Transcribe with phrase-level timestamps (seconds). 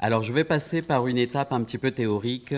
[0.00, 2.54] Alors je vais passer par une étape un petit peu théorique,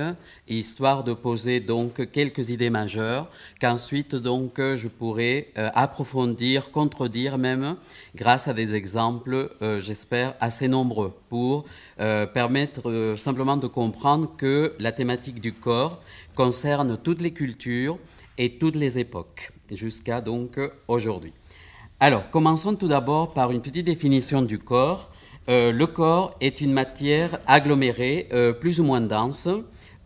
[0.46, 7.76] histoire de poser donc quelques idées majeures, qu'ensuite donc je pourrai euh, approfondir, contredire même,
[8.14, 11.64] grâce à des exemples, euh, j'espère, assez nombreux, pour
[11.98, 16.02] euh, permettre simplement de comprendre que la thématique du corps
[16.34, 17.98] concerne toutes les cultures
[18.36, 21.32] et toutes les époques, jusqu'à donc aujourd'hui.
[22.00, 25.10] Alors, commençons tout d'abord par une petite définition du corps.
[25.50, 29.48] Euh, le corps est une matière agglomérée, euh, plus ou moins dense,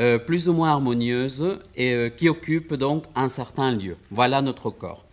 [0.00, 3.96] euh, plus ou moins harmonieuse, et qui occupe donc un certain lieu.
[4.10, 5.04] Voilà notre corps.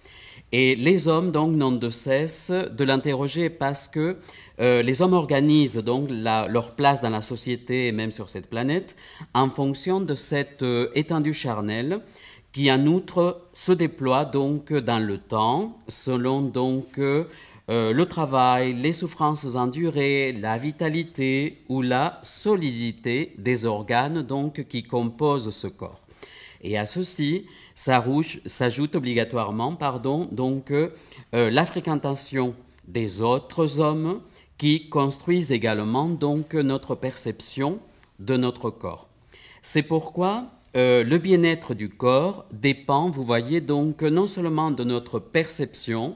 [0.53, 4.17] Et les hommes donc n'ont de cesse de l'interroger parce que
[4.59, 8.97] les hommes organisent donc leur place dans la société et même sur cette planète
[9.33, 12.01] en fonction de cette étendue charnelle
[12.51, 16.99] qui en outre se déploie donc dans le temps selon donc
[17.73, 25.51] le travail, les souffrances endurées, la vitalité ou la solidité des organes donc qui composent
[25.51, 26.01] ce corps.
[26.63, 30.89] Et à ceci s'ajoute obligatoirement pardon, donc euh,
[31.31, 32.53] la fréquentation
[32.87, 34.21] des autres hommes
[34.57, 37.79] qui construisent également donc notre perception
[38.19, 39.07] de notre corps.
[39.63, 40.45] C'est pourquoi
[40.77, 46.15] euh, le bien-être du corps dépend, vous voyez, donc non seulement de notre perception,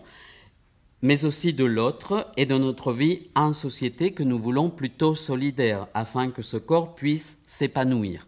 [1.06, 5.86] mais aussi de l'autre et de notre vie en société que nous voulons plutôt solidaire,
[5.94, 8.25] afin que ce corps puisse s'épanouir.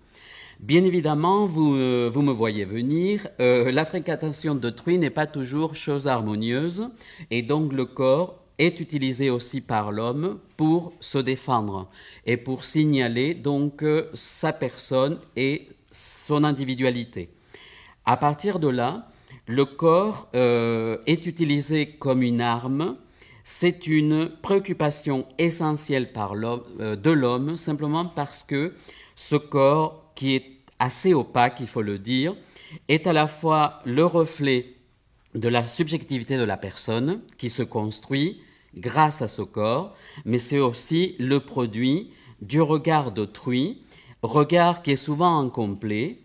[0.59, 6.08] Bien évidemment, vous, euh, me voyez venir, euh, la fréquentation d'autrui n'est pas toujours chose
[6.08, 6.89] harmonieuse,
[7.31, 11.89] et donc le corps est utilisé aussi par l'homme pour se défendre
[12.28, 17.30] et pour signaler donc sa personne et son individualité.
[18.06, 19.08] À partir de là,
[19.48, 22.97] le corps euh, est utilisé comme une arme.
[23.44, 26.12] C'est une préoccupation essentielle
[26.80, 28.74] euh, de l'homme, simplement parce que
[29.16, 30.46] ce corps, qui est
[30.80, 32.36] assez opaque, il faut le dire,
[32.88, 34.75] est à la fois le reflet
[35.34, 38.41] de la subjectivité de la personne qui se construit
[38.75, 43.81] grâce à ce corps, mais c'est aussi le produit du regard d'autrui
[44.22, 46.19] regard qui est souvent incomplet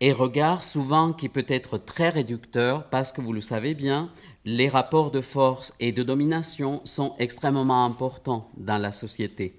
[0.00, 4.10] et regard souvent qui peut être très réducteur parce que vous le savez bien,
[4.44, 9.54] les rapports de force et de domination sont extrêmement importants dans la société.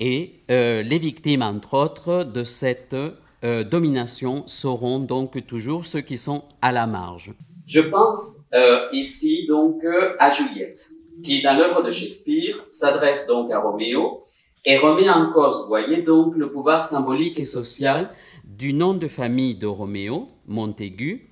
[0.00, 2.96] Et euh, les victimes, entre autres, de cette
[3.44, 7.32] euh, domination seront donc toujours ceux qui sont à la marge.
[7.66, 9.82] Je pense euh, ici donc
[10.18, 10.88] à Juliette,
[11.22, 14.24] qui dans l'œuvre de Shakespeare s'adresse donc à Roméo
[14.66, 18.10] et remet en cause, vous voyez donc, le pouvoir symbolique et social
[18.58, 21.28] du nom de famille de Roméo, Montaigu,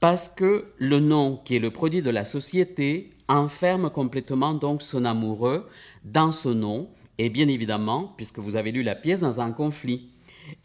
[0.00, 5.04] parce que le nom qui est le produit de la société enferme complètement donc son
[5.04, 5.66] amoureux
[6.04, 10.08] dans ce nom, et bien évidemment, puisque vous avez lu la pièce, dans un conflit.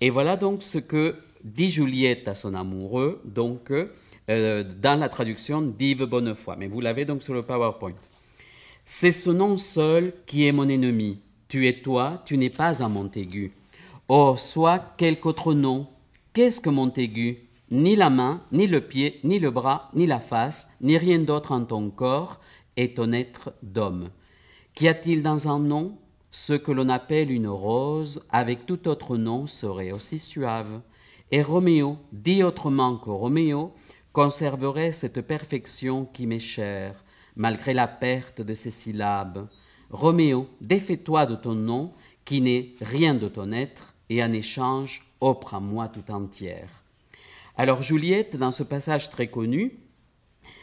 [0.01, 5.61] Et voilà donc ce que dit Juliette à son amoureux, donc euh, dans la traduction
[5.61, 7.95] d'Yves Bonnefoy, mais vous l'avez donc sur le PowerPoint.
[8.83, 12.89] C'est ce nom seul qui est mon ennemi, tu es toi, tu n'es pas un
[12.89, 13.53] Montaigu.
[14.07, 15.85] Oh, soit quelque autre nom.
[16.31, 20.69] Qu'est-ce que Montaigu Ni la main, ni le pied, ni le bras, ni la face,
[20.79, 22.39] ni rien d'autre en ton corps
[22.77, 24.09] est ton être d'homme.
[24.75, 25.97] Qu'y a-t-il dans un nom?
[26.29, 30.81] Ce que l'on appelle une rose, avec tout autre nom, serait aussi suave.
[31.31, 33.73] Et Roméo, dit autrement que Roméo,
[34.13, 37.03] conserverait cette perfection qui m'est chère,
[37.35, 39.47] malgré la perte de ses syllabes.
[39.89, 45.53] Roméo, défais-toi de ton nom, qui n'est rien de ton être, et en échange, offre
[45.53, 46.69] à moi tout entière.
[47.57, 49.73] Alors Juliette, dans ce passage très connu,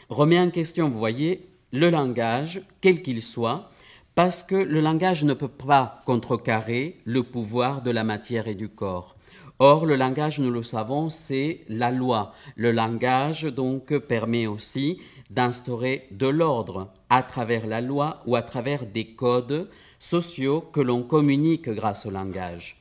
[0.09, 3.69] remet en question, vous voyez, le langage, quel qu'il soit,
[4.15, 8.67] parce que le langage ne peut pas contrecarrer le pouvoir de la matière et du
[8.67, 9.15] corps.
[9.59, 12.33] Or, le langage, nous le savons, c'est la loi.
[12.55, 14.99] Le langage, donc, permet aussi
[15.29, 19.69] d'instaurer de l'ordre à travers la loi ou à travers des codes
[19.99, 22.77] sociaux que l'on communique grâce au langage.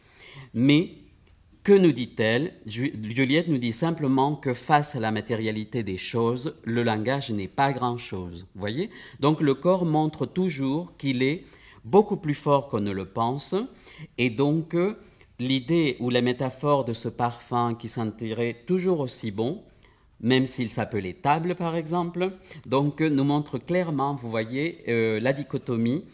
[0.53, 0.91] Mais
[1.67, 2.53] que nous dit-elle?
[2.65, 7.73] Juliette nous dit simplement que face à la matérialité des choses, le langage n'est pas
[7.73, 8.47] grand-chose.
[8.55, 8.89] Voyez?
[9.19, 11.43] Donc le corps montre toujours qu'il est
[11.85, 13.57] beaucoup plus fort qu'on ne le pense,
[14.17, 14.77] et donc
[15.41, 19.65] l'idée ou la métaphore de ce parfum qui sentirait toujours aussi bon,
[20.21, 22.31] même s'il s'appelait table par exemple,
[22.65, 26.05] donc nous montre clairement, vous voyez, euh, la dichotomie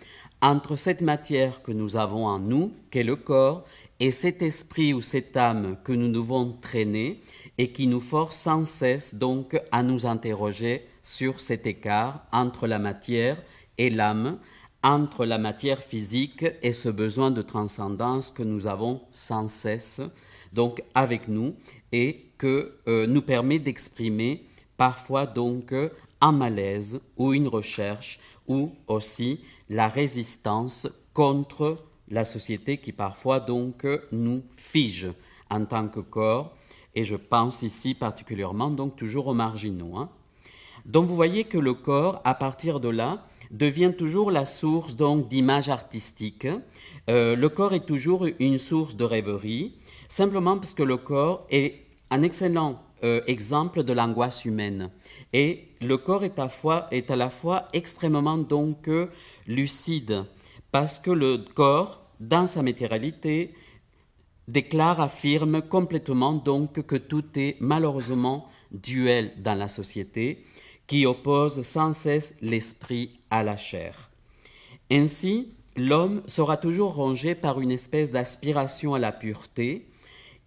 [0.43, 3.65] entre cette matière que nous avons en nous, qu'est le corps,
[4.03, 7.21] et cet esprit ou cette âme que nous devons traîner
[7.57, 12.81] et qui nous force sans cesse donc à nous interroger sur cet écart entre la
[12.81, 13.41] matière
[13.79, 14.41] et l'âme,
[14.83, 20.01] entre la matière physique et ce besoin de transcendance que nous avons sans cesse
[20.53, 21.55] donc avec nous
[21.93, 24.45] et que euh, nous permet d'exprimer
[24.77, 25.73] parfois donc
[26.21, 29.39] un malaise ou une recherche ou aussi
[29.71, 31.77] la résistance contre
[32.13, 35.09] la société qui parfois donc nous fige
[35.51, 36.55] en tant que corps
[36.95, 39.97] et je pense ici particulièrement donc toujours aux marginaux.
[39.97, 40.11] Hein.
[40.85, 45.29] Donc vous voyez que le corps, à partir de là, devient toujours la source donc
[45.29, 46.49] d'images artistiques.
[47.09, 49.75] Euh, le corps est toujours une source de rêverie,
[50.09, 54.91] simplement parce que le corps est un excellent euh, exemple de l'angoisse humaine.
[55.33, 58.89] Et le corps est à, fois, est à la fois extrêmement donc
[59.47, 60.25] lucide,
[60.73, 63.53] parce que le corps, dans sa matérialité,
[64.47, 70.45] déclare, affirme complètement donc que tout est malheureusement duel dans la société
[70.87, 74.11] qui oppose sans cesse l'esprit à la chair.
[74.91, 79.89] Ainsi, l'homme sera toujours rongé par une espèce d'aspiration à la pureté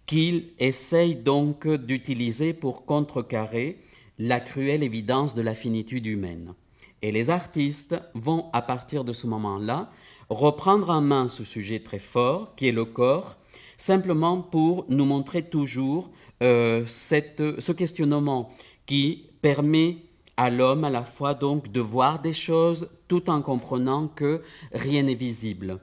[0.06, 3.80] qu'il essaye donc d'utiliser pour contrecarrer
[4.18, 6.54] la cruelle évidence de la finitude humaine.
[7.02, 9.90] Et les artistes vont, à partir de ce moment-là,
[10.28, 13.36] reprendre en main ce sujet très fort qui est le corps
[13.76, 16.10] simplement pour nous montrer toujours
[16.42, 18.50] euh, ce questionnement
[18.86, 19.98] qui permet
[20.36, 24.42] à l'homme à la fois donc de voir des choses tout en comprenant que
[24.72, 25.78] rien n'est visible.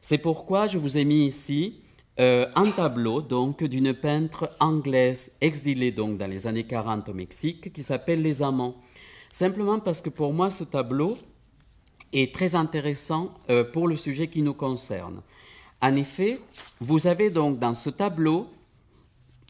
[0.00, 1.80] C'est pourquoi je vous ai mis ici
[2.20, 7.72] euh, un tableau donc d'une peintre anglaise exilée donc dans les années 40 au Mexique
[7.72, 8.76] qui s'appelle Les Amants.
[9.30, 11.16] Simplement parce que pour moi ce tableau
[12.12, 15.22] est très intéressant euh, pour le sujet qui nous concerne.
[15.80, 16.38] En effet,
[16.80, 18.48] vous avez donc dans ce tableau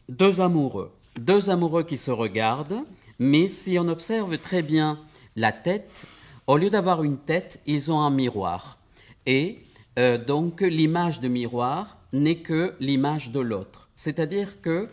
[0.07, 2.83] deux amoureux, deux amoureux qui se regardent,
[3.19, 4.99] mais si on observe très bien
[5.35, 6.05] la tête,
[6.47, 8.79] au lieu d'avoir une tête, ils ont un miroir.
[9.25, 9.59] Et
[9.97, 13.89] euh, donc l'image de miroir n'est que l'image de l'autre.
[13.95, 14.87] C'est-à-dire que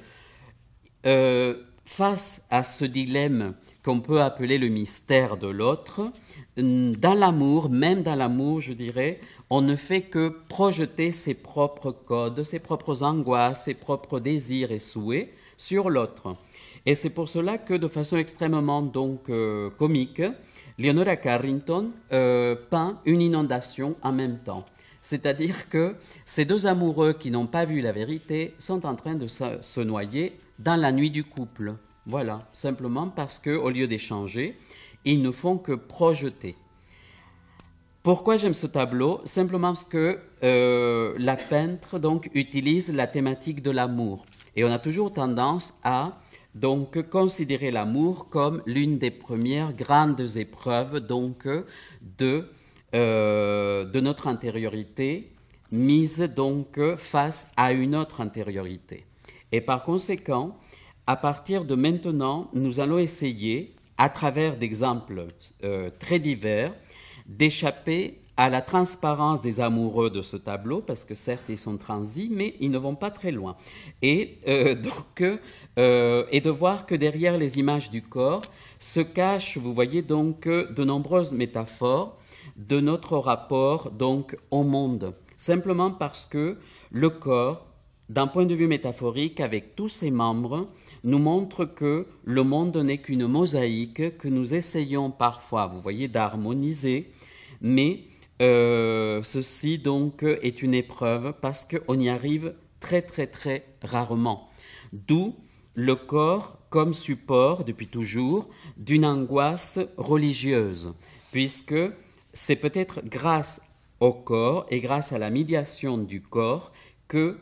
[1.06, 1.54] euh,
[1.84, 3.54] face à ce dilemme
[3.86, 6.10] qu'on peut appeler le mystère de l'autre,
[6.56, 12.42] dans l'amour, même dans l'amour, je dirais, on ne fait que projeter ses propres codes,
[12.42, 16.34] ses propres angoisses, ses propres désirs et souhaits sur l'autre.
[16.84, 20.22] Et c'est pour cela que, de façon extrêmement donc euh, comique,
[20.80, 24.64] Leonora Carrington euh, peint une inondation en même temps.
[25.00, 25.94] C'est-à-dire que
[26.24, 30.40] ces deux amoureux qui n'ont pas vu la vérité sont en train de se noyer
[30.58, 31.76] dans la nuit du couple.
[32.06, 34.56] Voilà, simplement parce qu'au lieu d'échanger,
[35.04, 36.54] ils ne font que projeter.
[38.04, 39.20] Pourquoi j'aime ce tableau?
[39.24, 44.24] Simplement parce que euh, la peintre donc utilise la thématique de l'amour
[44.54, 46.16] et on a toujours tendance à
[46.54, 51.48] donc considérer l'amour comme l'une des premières grandes épreuves donc
[52.18, 52.48] de
[52.94, 55.32] euh, de notre intériorité
[55.72, 59.04] mise donc face à une autre intériorité.
[59.50, 60.56] Et par conséquent,
[61.06, 65.26] à partir de maintenant, nous allons essayer, à travers d'exemples
[65.64, 66.74] euh, très divers,
[67.26, 72.28] d'échapper à la transparence des amoureux de ce tableau, parce que certes ils sont transis,
[72.30, 73.56] mais ils ne vont pas très loin.
[74.02, 75.24] Et euh, donc,
[75.78, 78.42] euh, et de voir que derrière les images du corps
[78.78, 82.18] se cachent, vous voyez donc, de nombreuses métaphores
[82.56, 86.58] de notre rapport donc au monde, simplement parce que
[86.90, 87.66] le corps
[88.08, 90.68] d'un point de vue métaphorique, avec tous ses membres,
[91.04, 97.10] nous montre que le monde n'est qu'une mosaïque que nous essayons parfois, vous voyez, d'harmoniser,
[97.60, 98.04] mais
[98.42, 104.48] euh, ceci donc est une épreuve parce qu'on y arrive très très très rarement.
[104.92, 105.34] D'où
[105.74, 110.94] le corps comme support depuis toujours d'une angoisse religieuse,
[111.32, 111.74] puisque
[112.32, 113.62] c'est peut-être grâce
[114.00, 116.72] au corps et grâce à la médiation du corps
[117.08, 117.38] que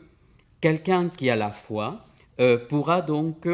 [0.65, 2.03] Quelqu'un qui a la foi
[2.39, 3.47] euh, pourra donc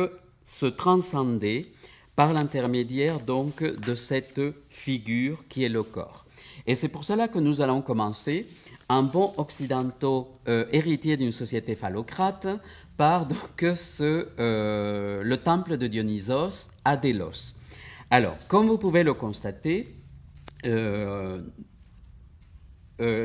[0.46, 1.74] se transcender
[2.15, 4.39] par l'intermédiaire donc de cette
[4.70, 6.25] figure qui est le corps.
[6.65, 8.48] Et c'est pour cela que nous allons commencer
[8.88, 12.48] un bon occidentaux euh, héritier d'une société phallocrate
[12.96, 14.01] par donc
[14.39, 17.58] euh, le temple de Dionysos à Délos.
[18.10, 19.94] Alors, comme vous pouvez le constater,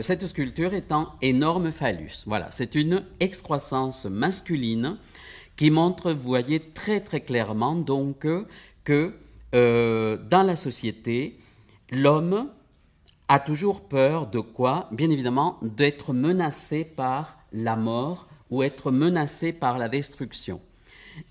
[0.00, 2.24] cette sculpture est un énorme phallus.
[2.26, 4.96] Voilà, c'est une excroissance masculine
[5.56, 8.26] qui montre, vous voyez très très clairement donc
[8.84, 9.12] que
[9.54, 11.38] euh, dans la société,
[11.90, 12.48] l'homme
[13.28, 14.88] a toujours peur de quoi?
[14.92, 20.60] Bien évidemment, d'être menacé par la mort ou être menacé par la destruction.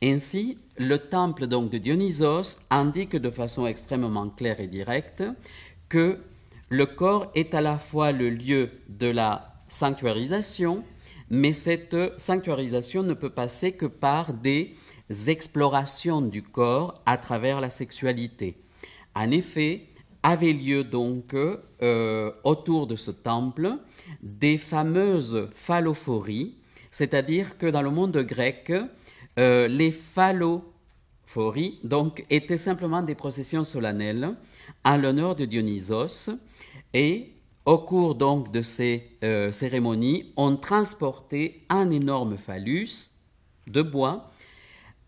[0.03, 5.23] Ainsi, le temple donc de Dionysos indique de façon extrêmement claire et directe
[5.87, 6.19] que
[6.69, 10.83] le corps est à la fois le lieu de la sanctuarisation,
[11.29, 14.75] mais cette sanctuarisation ne peut passer que par des
[15.27, 18.57] explorations du corps à travers la sexualité.
[19.15, 19.87] En effet,
[20.23, 23.77] avait lieu donc euh, autour de ce temple
[24.23, 26.57] des fameuses phallophories,
[26.89, 28.73] c'est-à-dire que dans le monde grec,
[29.37, 34.35] euh, les phallophories donc, étaient simplement des processions solennelles
[34.83, 36.31] en l'honneur de Dionysos
[36.95, 37.33] et
[37.65, 43.11] au cours donc de ces euh, cérémonies, on transportait un énorme phallus
[43.67, 44.31] de bois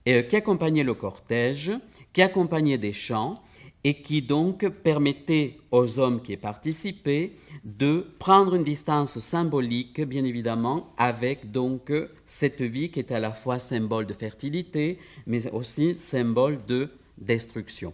[0.05, 1.71] qui accompagnait le cortège,
[2.13, 3.41] qui accompagnait des chants
[3.83, 10.93] et qui donc permettait aux hommes qui participaient de prendre une distance symbolique, bien évidemment,
[10.97, 11.91] avec donc
[12.25, 17.93] cette vie qui est à la fois symbole de fertilité, mais aussi symbole de destruction.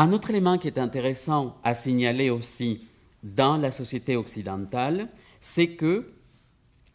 [0.00, 2.82] Un autre élément qui est intéressant à signaler aussi
[3.24, 5.08] dans la société occidentale,
[5.40, 6.12] c'est que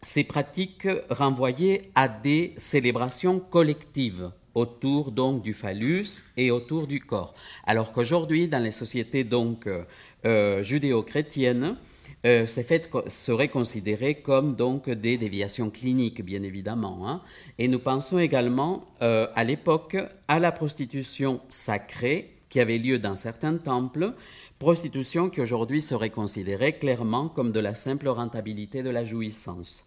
[0.02, 7.34] ces pratiques renvoyaient à des célébrations collectives autour donc du phallus et autour du corps.
[7.66, 9.84] Alors qu'aujourd'hui, dans les sociétés donc euh,
[10.26, 11.76] euh, judéo-chrétiennes,
[12.26, 17.10] euh, ces faits seraient considérés comme donc des déviations cliniques, bien évidemment.
[17.10, 17.22] Hein.
[17.60, 19.98] Et nous pensons également à l'époque
[20.30, 24.14] à la prostitution sacrée qui avait lieu dans certains temples,
[24.60, 29.86] prostitution qui aujourd'hui serait considérée clairement comme de la simple rentabilité de la jouissance.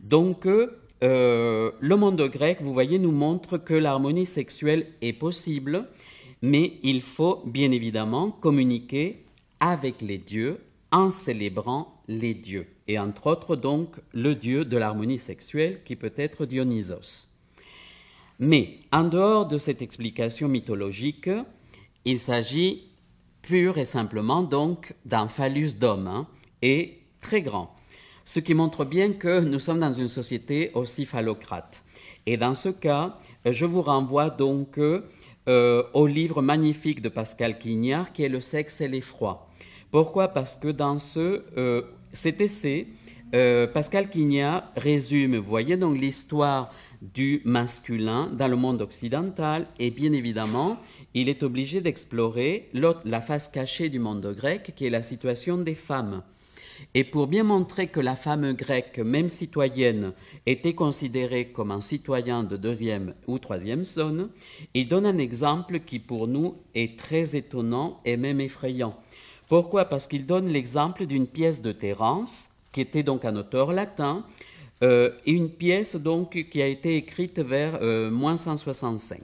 [0.00, 5.84] Donc, euh, le monde grec, vous voyez, nous montre que l'harmonie sexuelle est possible,
[6.40, 9.26] mais il faut bien évidemment communiquer
[9.60, 15.18] avec les dieux en célébrant les dieux, et entre autres donc le dieu de l'harmonie
[15.18, 17.28] sexuelle qui peut être Dionysos.
[18.38, 21.28] Mais en dehors de cette explication mythologique,
[22.10, 22.84] il s'agit
[23.42, 26.26] pur et simplement donc d'un phallus d'homme, hein,
[26.62, 27.74] et très grand
[28.28, 31.82] ce qui montre bien que nous sommes dans une société aussi phallocrate.
[32.26, 38.12] Et dans ce cas, je vous renvoie donc euh, au livre magnifique de Pascal Quignard
[38.12, 39.48] qui est Le sexe et l'effroi.
[39.90, 40.28] Pourquoi?
[40.28, 41.80] Parce que dans ce, euh,
[42.12, 42.88] cet essai,
[43.34, 49.90] euh, Pascal Quignard résume, vous voyez donc l'histoire du masculin dans le monde occidental et
[49.90, 50.76] bien évidemment,
[51.20, 55.74] il est obligé d'explorer la face cachée du monde grec qui est la situation des
[55.74, 56.22] femmes.
[56.94, 60.12] Et pour bien montrer que la femme grecque, même citoyenne,
[60.46, 64.30] était considérée comme un citoyen de deuxième ou troisième zone,
[64.74, 68.96] il donne un exemple qui pour nous est très étonnant et même effrayant.
[69.48, 69.86] Pourquoi?
[69.86, 74.24] Parce qu'il donne l'exemple d'une pièce de Terence, qui était donc un auteur latin,
[74.84, 79.18] euh, une pièce donc qui a été écrite vers euh, moins 165.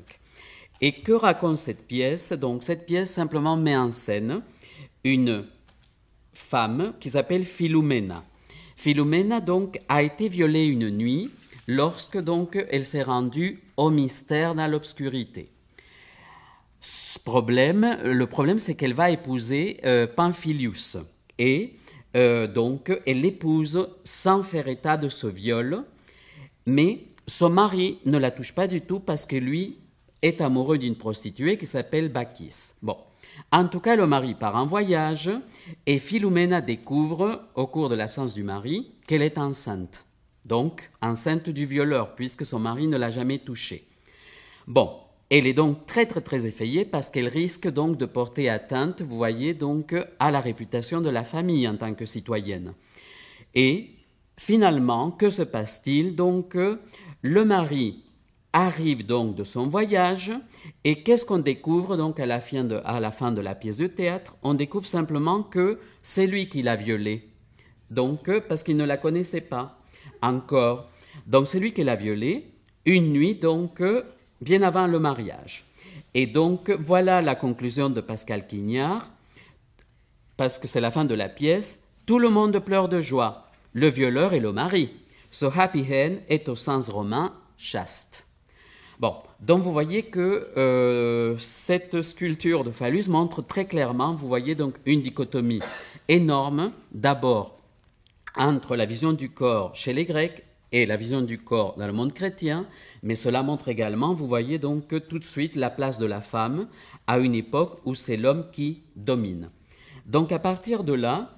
[0.85, 2.35] Et que raconte cette pièce?
[2.35, 4.43] Donc cette pièce simplement met en scène
[5.03, 5.47] une
[6.35, 8.23] femme qui s'appelle Philomena.
[8.77, 11.31] Philomena donc a été violée une nuit
[11.67, 15.49] lorsque donc elle s'est rendue au mystère dans l'obscurité.
[17.25, 20.99] Problème, le problème c'est qu'elle va épouser euh, Pamphilius
[21.39, 21.77] et
[22.15, 25.83] euh, donc elle l'épouse sans faire état de ce viol,
[26.67, 29.79] mais son mari ne la touche pas du tout parce que lui
[30.25, 32.73] est amoureux d'une prostituée qui s'appelle Bacchis.
[32.83, 32.97] Bon,
[33.53, 35.31] en tout cas, le mari part en voyage
[35.85, 40.05] et Philomena découvre, au cours de l'absence du mari, qu'elle est enceinte.
[40.47, 43.87] Donc, enceinte du violeur, puisque son mari ne l'a jamais touchée.
[44.67, 44.93] Bon,
[45.29, 49.17] elle est donc très très très effrayée parce qu'elle risque donc de porter atteinte, vous
[49.17, 52.73] voyez, donc à la réputation de la famille en tant que citoyenne.
[53.55, 53.91] Et
[54.39, 56.17] finalement, que se passe-t-il?
[56.17, 56.57] Donc,
[57.21, 58.04] le mari
[58.55, 60.33] arrive donc de son voyage
[60.85, 64.37] et qu'est-ce qu'on découvre donc à la, fin de, la pièce de théâtre?
[64.43, 67.29] On découvre simplement que c'est lui qui l'a violée.
[67.91, 69.77] Donc, parce qu'il ne la connaissait pas
[70.23, 70.89] encore.
[71.27, 72.53] Donc, c'est lui qui l'a violée
[72.87, 73.83] une nuit, donc,
[74.41, 75.65] bien avant le mariage.
[76.15, 79.11] Et donc, voilà la conclusion de Pascal Quignard,
[80.37, 81.89] parce que c'est la fin de la pièce.
[82.07, 84.91] Tout le monde pleure de joie, le violeur et le mari.
[85.31, 88.24] Ce happy end est au sens romain chaste.
[89.01, 94.55] Bon, donc vous voyez que euh, cette sculpture de phallus montre très clairement, vous voyez
[94.55, 95.61] donc une dichotomie
[96.09, 97.57] énorme, d'abord
[98.37, 101.93] entre la vision du corps chez les Grecs et la vision du corps dans le
[101.93, 102.67] monde chrétien,
[103.03, 106.69] mais cela montre également, vous voyez donc tout de suite la place de la femme
[107.07, 109.51] à une époque où c'est l'homme qui domine.
[110.07, 111.31] Donc à partir de là,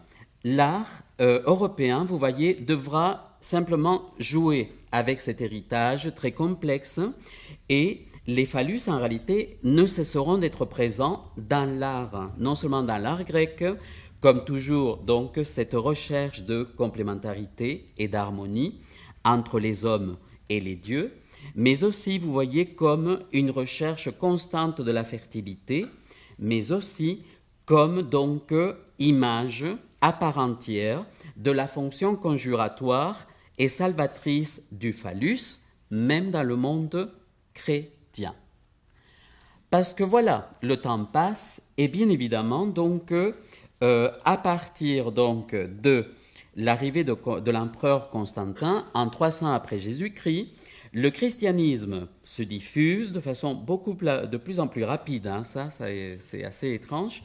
[0.44, 6.98] l'art euh, européen, vous voyez, devra simplement jouer avec cet héritage très complexe
[7.68, 13.22] et les phallus, en réalité, ne cesseront d'être présents dans l'art, non seulement dans l'art
[13.22, 13.64] grec,
[14.20, 18.80] comme toujours, donc, cette recherche de complémentarité et d'harmonie
[19.24, 20.16] entre les hommes
[20.48, 21.12] et les dieux,
[21.54, 25.86] mais aussi, vous voyez, comme une recherche constante de la fertilité,
[26.40, 27.22] mais aussi
[27.64, 28.52] comme donc
[28.98, 29.66] image
[30.00, 31.04] à part entière
[31.36, 33.26] de la fonction conjuratoire
[33.58, 35.60] et salvatrice du phallus,
[35.90, 37.10] même dans le monde
[37.54, 38.34] chrétien.
[39.70, 46.06] Parce que voilà, le temps passe et bien évidemment donc euh, à partir donc de
[46.56, 50.48] l'arrivée de, l'empereur Constantin en 300 après Jésus-Christ,
[50.92, 56.44] le christianisme se diffuse de façon beaucoup de plus en plus rapide, hein, ça, c'est
[56.44, 57.22] assez étrange,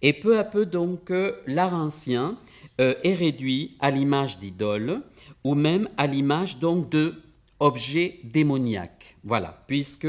[0.00, 1.12] et peu à peu donc
[1.46, 2.34] l'art ancien
[2.80, 5.02] euh, est réduit à l'image d'idoles
[5.44, 7.14] ou même à l'image donc de
[7.62, 9.16] objets démoniaques.
[9.22, 10.08] Voilà, puisque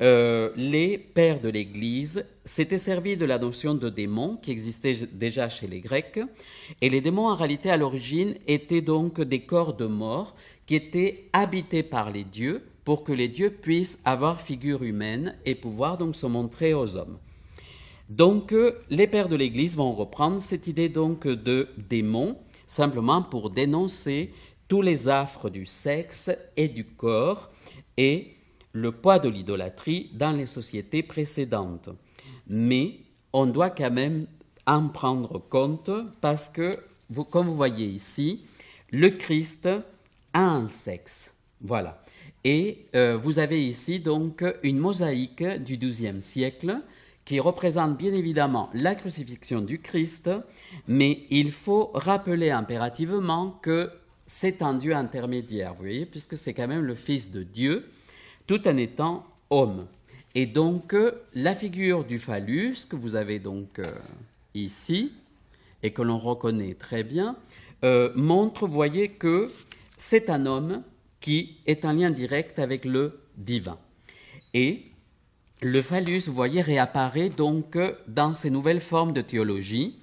[0.00, 5.48] euh, les pères de l'Église s'étaient servis de la notion de démon qui existait déjà
[5.48, 6.20] chez les Grecs,
[6.80, 11.28] et les démons en réalité à l'origine étaient donc des corps de mort qui étaient
[11.32, 16.14] habités par les dieux pour que les dieux puissent avoir figure humaine et pouvoir donc
[16.14, 17.18] se montrer aux hommes.
[18.08, 23.50] Donc euh, les pères de l'Église vont reprendre cette idée donc de démon simplement pour
[23.50, 24.32] dénoncer
[24.68, 27.50] tous les affres du sexe et du corps
[27.96, 28.34] et
[28.72, 31.90] le poids de l'idolâtrie dans les sociétés précédentes.
[32.48, 32.98] Mais
[33.32, 34.26] on doit quand même
[34.66, 35.90] en prendre compte
[36.20, 36.76] parce que,
[37.30, 38.44] comme vous voyez ici,
[38.90, 39.68] le Christ
[40.32, 41.32] a un sexe.
[41.60, 42.02] Voilà.
[42.42, 46.80] Et euh, vous avez ici donc une mosaïque du XIIe siècle
[47.24, 50.30] qui représente bien évidemment la crucifixion du Christ,
[50.86, 53.90] mais il faut rappeler impérativement que
[54.26, 57.88] c'est un Dieu intermédiaire, vous voyez, puisque c'est quand même le Fils de Dieu,
[58.46, 59.86] tout en étant homme.
[60.34, 60.94] Et donc,
[61.34, 63.92] la figure du phallus que vous avez donc euh,
[64.54, 65.12] ici,
[65.82, 67.36] et que l'on reconnaît très bien,
[67.84, 69.52] euh, montre, vous voyez, que
[69.96, 70.82] c'est un homme
[71.20, 73.78] qui est en lien direct avec le divin.
[74.54, 74.84] Et
[75.60, 79.98] le phallus, vous voyez, réapparaît donc dans ces nouvelles formes de théologie,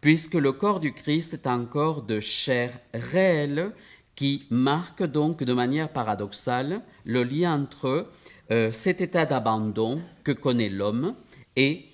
[0.00, 3.72] puisque le corps du Christ est un corps de chair réelle
[4.14, 8.08] qui marque donc de manière paradoxale le lien entre
[8.50, 11.14] euh, cet état d'abandon que connaît l'homme
[11.54, 11.86] et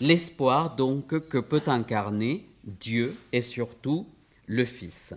[0.00, 4.06] l'espoir donc que peut incarner Dieu et surtout
[4.46, 5.14] le Fils.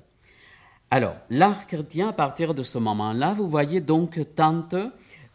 [0.92, 4.76] Alors, l'art chrétien, à partir de ce moment-là, vous voyez donc tente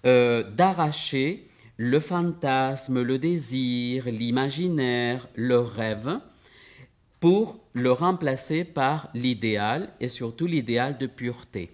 [0.07, 6.21] euh, d'arracher le fantasme, le désir, l'imaginaire, le rêve,
[7.21, 11.71] pour le remplacer par l'idéal et surtout l'idéal de pureté.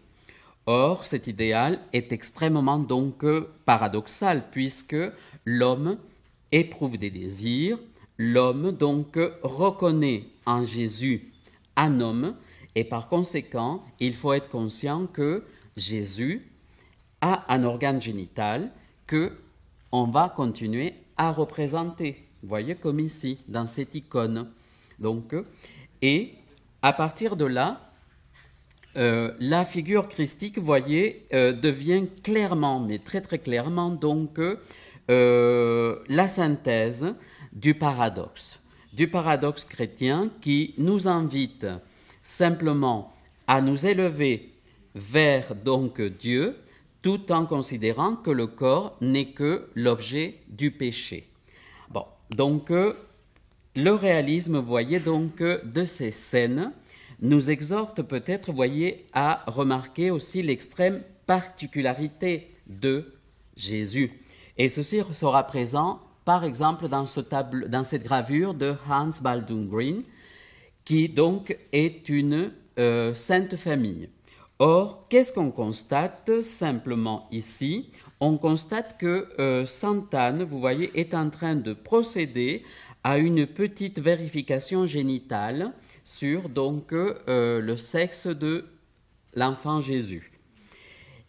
[0.66, 3.24] Or, cet idéal est extrêmement donc
[3.64, 4.96] paradoxal puisque
[5.44, 5.96] l'homme
[6.50, 7.78] éprouve des désirs,
[8.18, 11.32] l'homme donc reconnaît en Jésus
[11.76, 12.34] un homme
[12.74, 15.44] et par conséquent, il faut être conscient que
[15.76, 16.50] Jésus
[17.20, 18.72] a un organe génital
[19.06, 19.32] que
[19.92, 22.24] on va continuer à représenter.
[22.42, 24.50] Voyez comme ici dans cette icône.
[24.98, 25.34] Donc,
[26.02, 26.34] et
[26.82, 27.86] à partir de là,
[28.96, 34.38] euh, la figure christique, voyez, euh, devient clairement, mais très très clairement, donc
[35.10, 37.14] euh, la synthèse
[37.52, 38.58] du paradoxe,
[38.94, 41.66] du paradoxe chrétien qui nous invite
[42.22, 43.12] simplement
[43.46, 44.52] à nous élever
[44.94, 46.56] vers donc Dieu,
[47.02, 51.28] tout en considérant que le corps n'est que l'objet du péché.
[51.90, 52.72] Bon, donc
[53.76, 56.72] le réalisme, voyez donc, de ces scènes
[57.20, 63.12] nous exhorte peut-être, voyez, à remarquer aussi l'extrême particularité de
[63.56, 64.10] Jésus.
[64.58, 67.20] Et ceci sera présent, par exemple, dans, ce
[67.68, 70.02] dans cette gravure de Hans Baldung Green,
[70.84, 74.08] qui donc est une euh, sainte famille.
[74.58, 77.90] Or, qu'est-ce qu'on constate simplement ici?
[78.20, 82.62] On constate que euh, Sainte Anne, vous voyez, est en train de procéder
[83.04, 88.64] à une petite vérification génitale sur donc euh, le sexe de
[89.34, 90.32] l'enfant Jésus.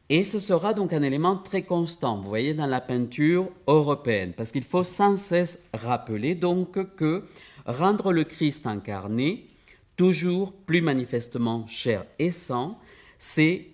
[0.10, 4.54] Et ce sera donc un élément très constant, vous voyez, dans la peinture européenne, parce
[4.54, 7.26] qu'il faut sans cesse rappeler donc que
[7.65, 9.50] rendre le Christ incarné,
[9.97, 12.80] toujours plus manifestement cher et sang,
[13.17, 13.67] c'est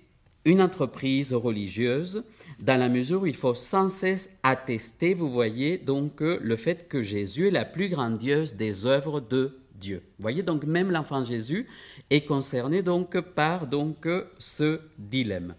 [0.45, 2.23] une entreprise religieuse
[2.59, 7.01] dans la mesure où il faut sans cesse attester, vous voyez, donc le fait que
[7.01, 10.01] Jésus est la plus grandiose des œuvres de Dieu.
[10.17, 11.67] Vous voyez, donc même l'enfant Jésus
[12.09, 15.55] est concerné donc par donc ce dilemme.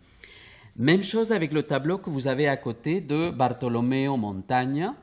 [0.76, 4.94] Même chose avec le tableau que vous avez à côté de Bartolomeo Montagna,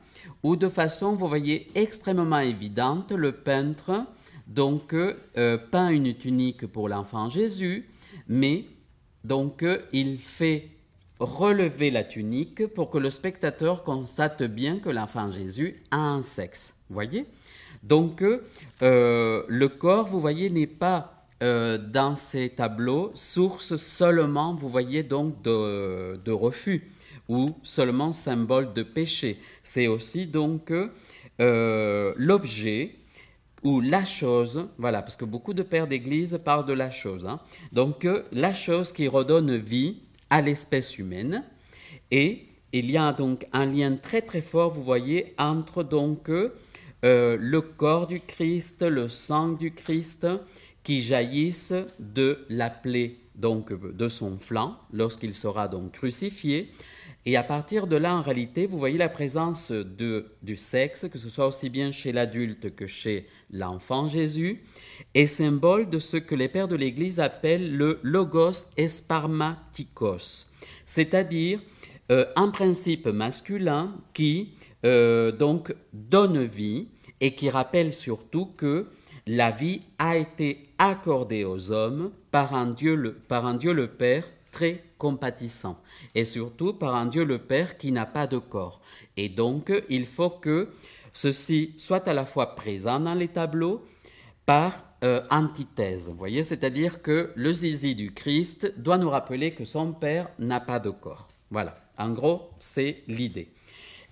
[0.42, 4.06] où de façon, vous voyez, extrêmement évidente, le peintre
[4.46, 7.88] donc euh, peint une tunique pour l'enfant Jésus,
[8.28, 8.66] mais
[9.24, 10.68] donc il fait
[11.18, 16.74] relever la tunique pour que le spectateur constate bien que l'enfant Jésus a un sexe.
[16.90, 17.26] Voyez?
[17.82, 24.68] Donc euh, le corps, vous voyez, n'est pas euh, dans ces tableaux source seulement, vous
[24.68, 26.88] voyez, donc de, refus
[27.28, 29.38] ou seulement symbole de péché.
[29.62, 30.72] C'est aussi donc
[31.40, 32.96] euh, l'objet
[33.62, 37.26] ou la chose, voilà, parce que beaucoup de pères d'église parlent de la chose.
[37.26, 37.40] Hein.
[37.72, 39.98] Donc la chose qui redonne vie
[40.30, 41.44] à l'espèce humaine.
[42.10, 46.48] Et il y a donc un lien très très fort, vous voyez, entre donc euh,
[47.38, 50.26] le corps du Christ, le sang du Christ,
[50.82, 56.70] qui jaillissent de la plaie donc de son flanc lorsqu'il sera donc crucifié.
[57.24, 61.28] Et à partir de là, en réalité, vous voyez la présence du sexe, que ce
[61.28, 64.64] soit aussi bien chez l'adulte que chez l'enfant Jésus,
[65.14, 70.48] est symbole de ce que les pères de l'Église appellent le logos esparmatikos,
[70.84, 71.60] c'est-à-dire
[72.10, 74.54] euh, un principe masculin qui
[74.84, 76.88] euh, donc donne vie
[77.20, 78.88] et qui rappelle surtout que
[79.28, 83.86] la vie a été accordée aux hommes par un Dieu le, par un Dieu le
[83.86, 85.78] Père très compatissant,
[86.14, 88.80] et surtout par un Dieu le Père qui n'a pas de corps.
[89.16, 90.68] Et donc, il faut que
[91.12, 93.82] ceci soit à la fois présent dans les tableaux
[94.46, 96.08] par euh, antithèse.
[96.08, 100.60] Vous voyez, c'est-à-dire que le zizi du Christ doit nous rappeler que son Père n'a
[100.60, 101.26] pas de corps.
[101.50, 103.48] Voilà, en gros, c'est l'idée.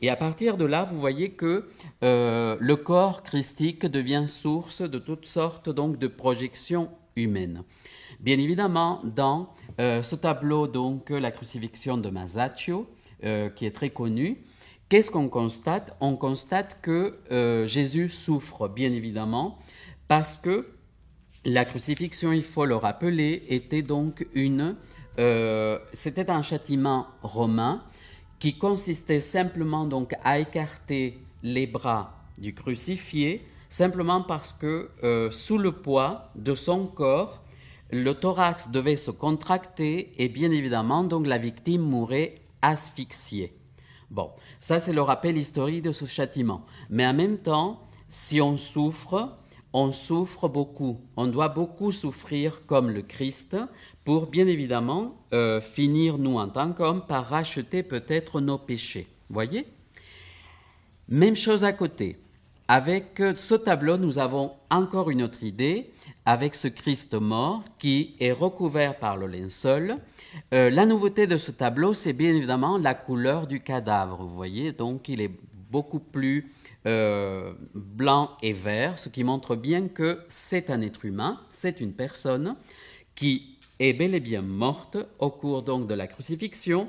[0.02, 1.68] Et à partir de là, vous voyez que
[2.02, 7.62] euh, le corps christique devient source de toutes sortes donc de projections humaines.
[8.18, 12.88] Bien évidemment, dans euh, ce tableau, donc, la crucifixion de Masaccio,
[13.24, 14.42] euh, qui est très connu,
[14.88, 15.96] qu'est-ce qu'on constate?
[16.00, 19.58] On constate que euh, Jésus souffre, bien évidemment,
[20.08, 20.66] parce que
[21.44, 24.76] la crucifixion, il faut le rappeler, était donc une,
[25.92, 27.82] c'était un châtiment romain
[28.38, 34.90] qui consistait simplement donc à écarter les bras du crucifié, simplement parce que
[35.30, 37.42] sous le poids de son corps,
[37.92, 43.56] le thorax devait se contracter et bien évidemment, donc la victime mourait asphyxiée.
[44.10, 46.66] Bon, ça c'est le rappel historique de ce châtiment.
[46.88, 49.36] Mais en même temps, si on souffre,
[49.72, 51.00] on souffre beaucoup.
[51.16, 53.56] On doit beaucoup souffrir comme le Christ
[54.04, 59.06] pour bien évidemment euh, finir, nous en tant qu'hommes, par racheter peut-être nos péchés.
[59.28, 59.66] Voyez?
[61.08, 62.20] Même chose à côté.
[62.72, 65.90] Avec ce tableau, nous avons encore une autre idée
[66.24, 69.96] avec ce Christ mort qui est recouvert par le linceul.
[70.54, 74.22] Euh, la nouveauté de ce tableau, c'est bien évidemment la couleur du cadavre.
[74.22, 75.32] Vous voyez, donc il est
[75.72, 76.52] beaucoup plus
[76.86, 81.92] euh, blanc et vert, ce qui montre bien que c'est un être humain, c'est une
[81.92, 82.54] personne
[83.16, 86.88] qui est bel et bien morte au cours donc de la crucifixion.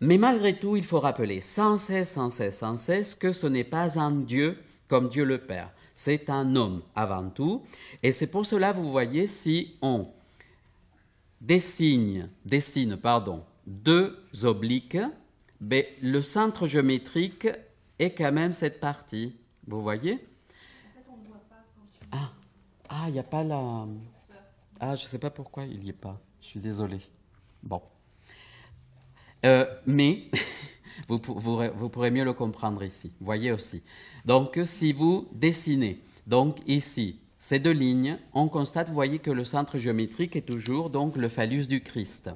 [0.00, 3.62] Mais malgré tout, il faut rappeler sans cesse, sans cesse, sans cesse que ce n'est
[3.62, 4.56] pas un Dieu
[4.92, 7.62] comme Dieu le Père c'est un homme avant tout.
[8.02, 10.12] Et c'est pour cela, vous voyez, si on
[11.40, 14.98] dessine, dessine pardon, deux obliques,
[15.62, 17.48] ben, le centre géométrique
[17.98, 19.34] est quand même cette partie.
[19.66, 20.22] Vous voyez?
[22.10, 22.30] Ah,
[22.90, 23.86] ah, il n'y a pas la...
[24.78, 26.20] Ah, je ne sais pas pourquoi il n'y est pas.
[26.42, 27.00] Je suis désolé.
[27.62, 27.80] Bon.
[29.46, 30.28] Euh, mais
[31.08, 33.12] vous, vous, pourrez mieux le comprendre ici.
[33.20, 33.82] Voyez aussi.
[34.24, 39.44] Donc, si vous dessinez, donc ici, ces deux lignes, on constate, vous voyez, que le
[39.44, 42.30] centre géométrique est toujours donc le phallus du Christ.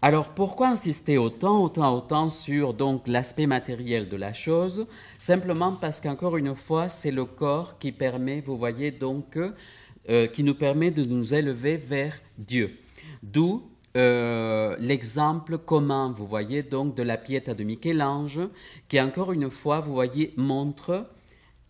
[0.00, 4.86] Alors pourquoi insister autant, autant, autant sur donc l'aspect matériel de la chose?
[5.18, 9.36] Simplement parce qu'encore une fois, c'est le corps qui permet, vous voyez donc,
[10.08, 12.78] euh, qui nous permet de nous élever vers Dieu.
[13.24, 18.40] D'où euh, l'exemple commun, vous voyez, donc de la Pietà de Michel-Ange,
[18.86, 21.10] qui encore une fois, vous voyez, montre,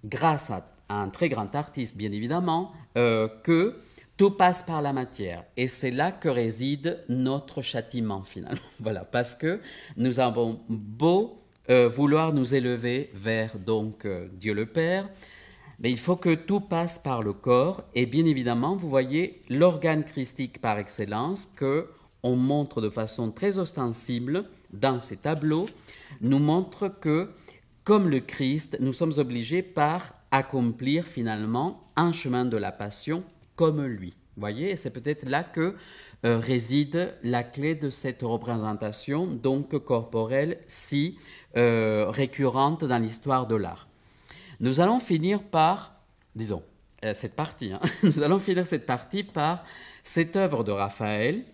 [0.05, 3.77] grâce à un très grand artiste, bien évidemment, euh, que
[4.19, 5.45] tout passe par la matière.
[5.57, 8.61] Et c'est là que réside notre châtiment, finalement.
[8.81, 9.61] voilà, parce que
[9.97, 15.09] nous avons beau euh, vouloir nous élever vers donc Dieu le Père,
[15.79, 17.85] mais il faut que tout passe par le corps.
[17.95, 21.89] Et bien évidemment, vous voyez l'organe christique par excellence que
[22.23, 25.67] on montre de façon très ostensible dans ces tableaux,
[26.21, 27.31] nous montre que,
[27.85, 33.23] comme le Christ, nous sommes obligés par accomplir finalement un chemin de la passion
[33.57, 34.15] comme lui.
[34.37, 35.75] Voyez, c'est peut-être là que
[36.23, 41.19] réside la clé de cette représentation, donc corporelle, si
[41.55, 43.89] récurrente dans l'histoire de l'art.
[44.61, 45.95] Nous allons finir par,
[46.37, 46.63] disons,
[47.13, 49.65] cette partie, hein, nous allons finir cette partie par
[50.05, 51.45] cette œuvre de Raphaël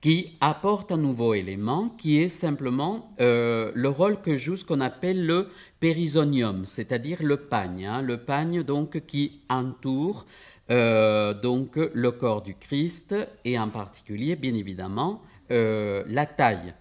[0.00, 4.80] qui apporte un nouveau élément qui est simplement euh, le rôle que joue ce qu'on
[4.80, 5.48] appelle le
[5.80, 10.26] périsonium, c'est-à-dire le pagne, hein, le pagne donc qui entoure
[10.70, 16.74] euh, donc le corps du Christ et en particulier bien évidemment euh, la taille.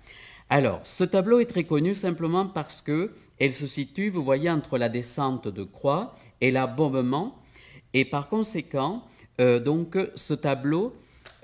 [0.49, 4.77] Alors, ce tableau est très connu simplement parce que elle se situe, vous voyez, entre
[4.77, 7.35] la descente de croix et l'abombement,
[7.93, 9.03] et par conséquent,
[9.39, 10.93] donc ce tableau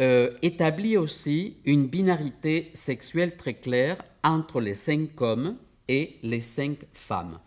[0.01, 6.79] euh, établit aussi une binarité sexuelle très claire entre les cinq hommes et les cinq
[6.91, 7.37] femmes.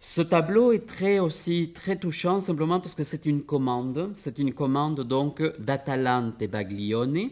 [0.00, 4.54] Ce tableau est très aussi très touchant simplement parce que c'est une commande, c'est une
[4.54, 7.30] commande donc d'Atalante Baglione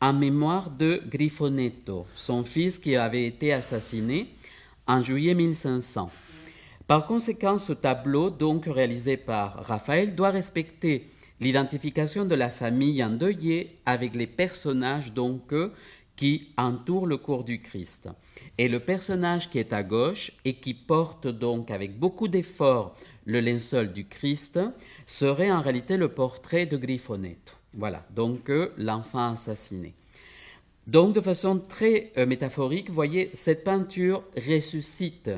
[0.00, 4.28] en mémoire de Griffonetto, son fils qui avait été assassiné
[4.86, 6.10] en juillet 1500.
[6.86, 13.78] Par conséquent, ce tableau, donc réalisé par Raphaël, doit respecter l'identification de la famille endeuillée
[13.84, 15.52] avec les personnages donc
[16.16, 18.08] qui entourent le cours du Christ.
[18.56, 22.96] Et le personnage qui est à gauche et qui porte donc avec beaucoup d'effort
[23.26, 24.58] le linceul du Christ
[25.04, 27.52] serait en réalité le portrait de Griffonetto.
[27.74, 29.94] Voilà, donc l'enfant assassiné.
[30.86, 35.30] Donc de façon très euh, métaphorique, voyez, cette peinture ressuscite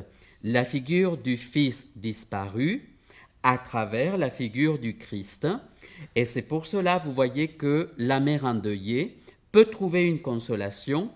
[0.43, 2.95] la figure du Fils disparu
[3.41, 5.47] à travers la figure du Christ
[6.15, 9.17] et c'est pour cela, vous voyez, que la mère endeuillée
[9.51, 11.09] peut trouver une consolation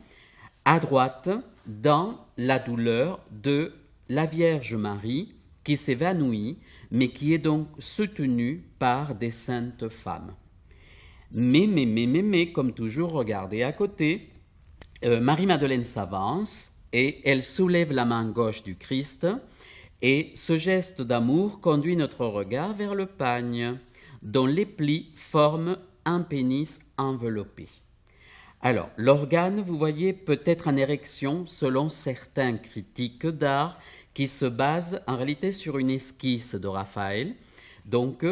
[0.66, 1.30] à droite
[1.66, 3.74] dans la douleur de
[4.10, 6.58] la Vierge Marie qui s'évanouit,
[6.92, 10.34] mais qui est donc soutenue par des saintes femmes.
[11.32, 14.30] Mais, mais, mais, mais, mais, comme toujours, regardez à côté,
[15.06, 19.26] euh, Marie-Madeleine s'avance et elle soulève la main gauche du Christ,
[20.02, 23.80] et ce geste d'amour conduit notre regard vers le pagne
[24.24, 27.68] dont les plis forment un pénis enveloppé.
[28.62, 33.78] Alors, l'organe, vous voyez, peut être en érection selon certains critiques d'art
[34.14, 37.36] qui se basent en réalité sur une esquisse de Raphaël,
[37.86, 38.26] donc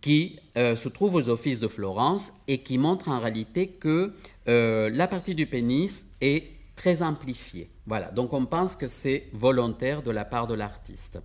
[0.00, 4.12] qui euh, se trouve aux offices de Florence et qui montre en réalité que
[4.48, 7.70] euh, la partie du pénis est très amplifiée.
[7.86, 11.20] Voilà, donc on pense que c'est volontaire de la part de l'artiste.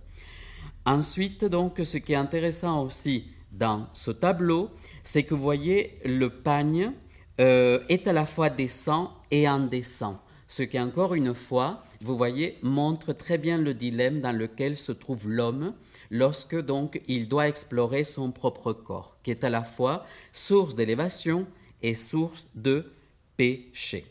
[0.86, 4.70] Ensuite, donc, ce qui est intéressant aussi dans ce tableau,
[5.02, 6.92] c'est que vous voyez, le pagne
[7.40, 10.20] euh, est à la fois descend et indécent.
[10.48, 14.92] Ce qui, encore une fois, vous voyez, montre très bien le dilemme dans lequel se
[14.92, 15.74] trouve l'homme
[16.10, 21.46] lorsque donc il doit explorer son propre corps, qui est à la fois source d'élévation
[21.82, 22.92] et source de
[23.36, 24.04] péché.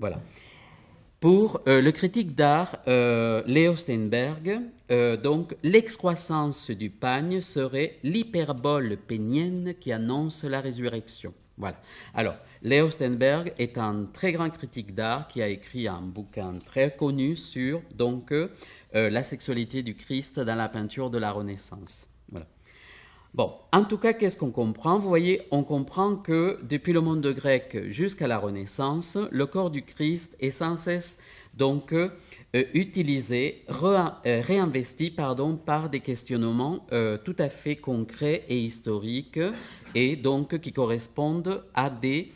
[0.00, 0.20] Voilà.
[1.24, 4.60] Pour euh, le critique d'art euh, Léo Steinberg,
[4.90, 11.32] euh, donc l'excroissance du pagne serait l'hyperbole pénienne qui annonce la résurrection.
[11.56, 11.80] Voilà.
[12.12, 16.94] Alors, Léo Steinberg est un très grand critique d'art qui a écrit un bouquin très
[16.94, 18.34] connu sur donc
[18.92, 22.13] la sexualité du Christ dans la peinture de la Renaissance.
[23.34, 25.00] Bon, en tout cas, qu'est-ce qu'on comprend?
[25.00, 29.82] Vous voyez, on comprend que depuis le monde grec jusqu'à la Renaissance, le corps du
[29.82, 31.18] Christ est sans cesse
[31.52, 32.10] donc euh,
[32.52, 39.40] utilisé, euh, réinvesti par des questionnements euh, tout à fait concrets et historiques
[39.96, 42.30] et donc qui correspondent à des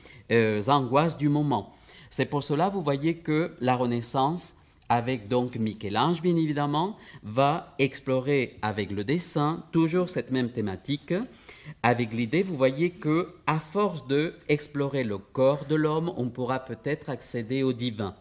[0.67, 1.77] angoisses du moment.
[2.11, 4.57] C'est pour cela, vous voyez que la Renaissance
[4.89, 11.15] avec donc Michel-Ange bien évidemment, va explorer avec le dessin toujours cette même thématique,
[11.83, 16.61] avec l'idée, vous voyez que à force de explorer le corps de l'homme, on pourra
[16.61, 18.15] peut-être accéder au divin.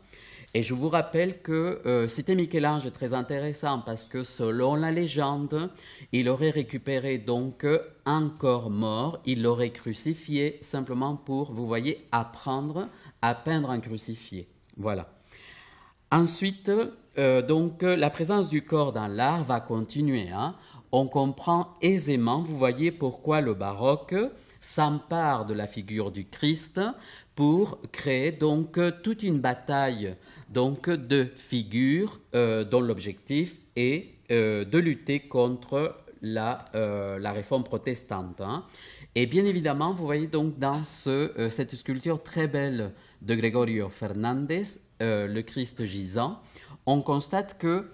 [0.53, 5.69] Et je vous rappelle que euh, c'était Michel-Ange très intéressant parce que selon la légende,
[6.13, 7.65] il aurait récupéré donc
[8.05, 12.87] un corps mort, il l'aurait crucifié simplement pour, vous voyez, apprendre
[13.21, 14.47] à peindre un crucifié.
[14.77, 15.16] Voilà.
[16.11, 16.71] Ensuite,
[17.17, 20.29] euh, donc, la présence du corps dans l'art va continuer.
[20.29, 20.55] Hein.
[20.93, 24.15] On comprend aisément, vous voyez, pourquoi le baroque
[24.61, 26.79] s'empare de la figure du Christ
[27.35, 30.15] pour créer donc toute une bataille
[30.49, 36.63] donc de figures euh, dont l'objectif est euh, de lutter contre la,
[37.33, 38.39] réforme protestante.
[38.39, 38.63] Hein.
[39.13, 44.63] Et bien évidemment, vous voyez donc dans cette sculpture très belle de Gregorio Fernandez,
[45.01, 46.41] euh, le Christ gisant,
[46.85, 47.89] on constate que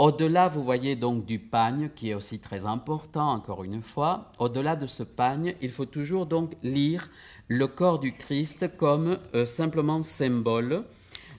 [0.00, 4.74] Au-delà, vous voyez donc du pagne, qui est aussi très important, encore une fois, au-delà
[4.74, 7.10] de ce pagne, il faut toujours donc lire
[7.48, 10.84] le corps du Christ comme euh, simplement symbole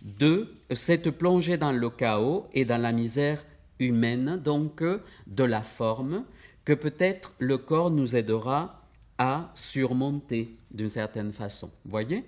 [0.04, 3.44] de cette plongée dans le chaos et dans la misère
[3.80, 6.24] humaine, donc euh, de la forme,
[6.64, 8.80] que peut-être le corps nous aidera
[9.18, 11.72] à surmonter d'une certaine façon.
[11.84, 12.26] Voyez?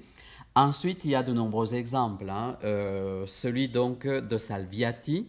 [0.55, 2.29] Ensuite, il y a de nombreux exemples.
[2.29, 2.57] Hein.
[2.63, 5.27] Euh, celui donc de Salviati,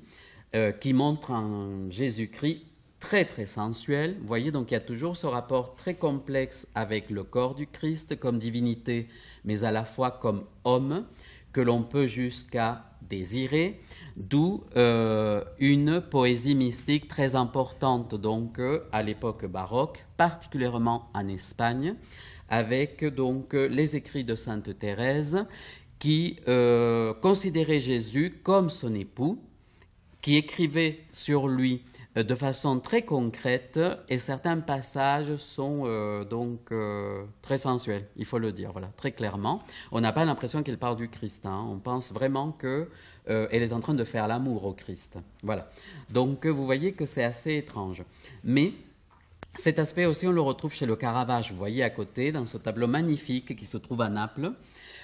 [0.54, 2.62] euh, qui montre un Jésus-Christ
[3.00, 4.16] très très sensuel.
[4.20, 7.66] Vous voyez, donc il y a toujours ce rapport très complexe avec le corps du
[7.66, 9.08] Christ comme divinité,
[9.44, 11.04] mais à la fois comme homme,
[11.52, 13.80] que l'on peut jusqu'à désirer,
[14.16, 18.60] d'où euh, une poésie mystique très importante donc
[18.92, 21.94] à l'époque baroque, particulièrement en Espagne,
[22.48, 25.44] avec donc les écrits de Sainte Thérèse
[25.98, 26.36] qui
[27.22, 29.40] considérait Jésus comme son époux,
[30.24, 31.82] qui écrivait sur lui
[32.16, 33.78] euh, de façon très concrète
[34.08, 39.12] et certains passages sont euh, donc euh, très sensuels, il faut le dire, voilà, très
[39.12, 39.62] clairement.
[39.92, 41.66] On n'a pas l'impression qu'elle parle du Christ, hein.
[41.68, 42.88] on pense vraiment que
[43.26, 45.70] elle est en train de faire l'amour au Christ, voilà.
[46.10, 48.02] Donc vous voyez que c'est assez étrange,
[48.44, 48.72] mais
[49.54, 52.58] cet aspect aussi on le retrouve chez le Caravage, vous voyez à côté dans ce
[52.58, 54.52] tableau magnifique qui se trouve à Naples.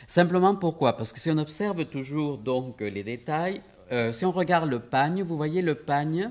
[0.06, 0.96] Simplement pourquoi?
[0.96, 3.60] Parce que si on observe toujours donc les détails,
[3.92, 6.30] euh, si on regarde le pagne, vous voyez le pagne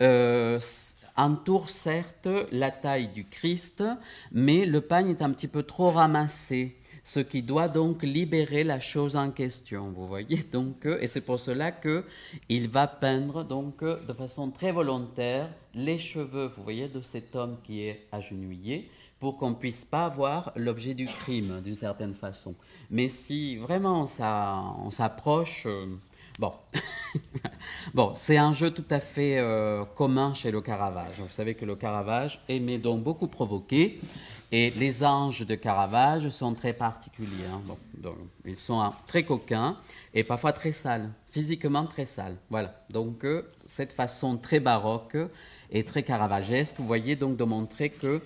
[0.00, 0.60] euh,
[1.16, 3.82] entoure certes la taille du Christ,
[4.32, 8.80] mais le pagne est un petit peu trop ramassé, ce qui doit donc libérer la
[8.80, 9.92] chose en question.
[9.92, 12.04] Vous voyez donc, euh, et c'est pour cela que
[12.48, 17.58] il va peindre donc de façon très volontaire les cheveux, vous voyez, de cet homme
[17.62, 18.90] qui est agenouillé
[19.20, 22.56] pour qu'on puisse pas voir l'objet du crime d'une certaine façon.
[22.90, 25.68] Mais si vraiment on s'approche,
[26.38, 26.52] Bon,
[27.94, 31.18] bon c'est un jeu tout à fait euh, commun chez le Caravage.
[31.18, 33.98] Vous savez que le Caravage aimait donc beaucoup provoquer,
[34.52, 37.46] et les anges de Caravage sont très particuliers.
[37.52, 37.62] Hein.
[37.64, 39.76] Bon, ils sont très coquins
[40.14, 42.36] et parfois très sales, physiquement très sales.
[42.50, 42.84] Voilà.
[42.90, 45.16] Donc euh, cette façon très baroque
[45.70, 48.20] et très caravagesque, vous voyez donc de montrer que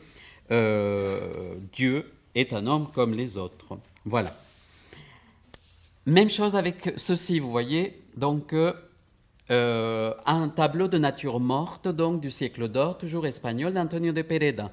[0.51, 3.79] euh, Dieu est un homme comme les autres.
[4.05, 4.35] Voilà.
[6.07, 8.73] Même chose avec ceci, vous voyez, donc euh,
[9.51, 14.71] euh, un tableau de nature morte, donc du siècle d'or, toujours espagnol, d'Antonio de Pereda.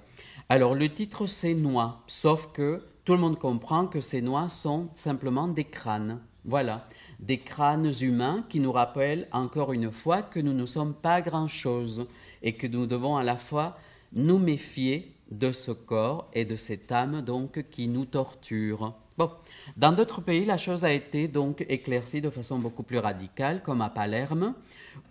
[0.50, 4.90] Alors le titre c'est Noix, sauf que tout le monde comprend que ces noix sont
[4.96, 6.20] simplement des crânes.
[6.44, 6.88] Voilà,
[7.20, 12.08] des crânes humains qui nous rappellent encore une fois que nous ne sommes pas grand-chose
[12.42, 13.78] et que nous devons à la fois
[14.14, 18.94] nous méfier de ce corps et de cette âme donc qui nous torture.
[19.18, 19.32] Bon,
[19.76, 23.82] dans d'autres pays, la chose a été donc éclaircie de façon beaucoup plus radicale, comme
[23.82, 24.54] à Palerme,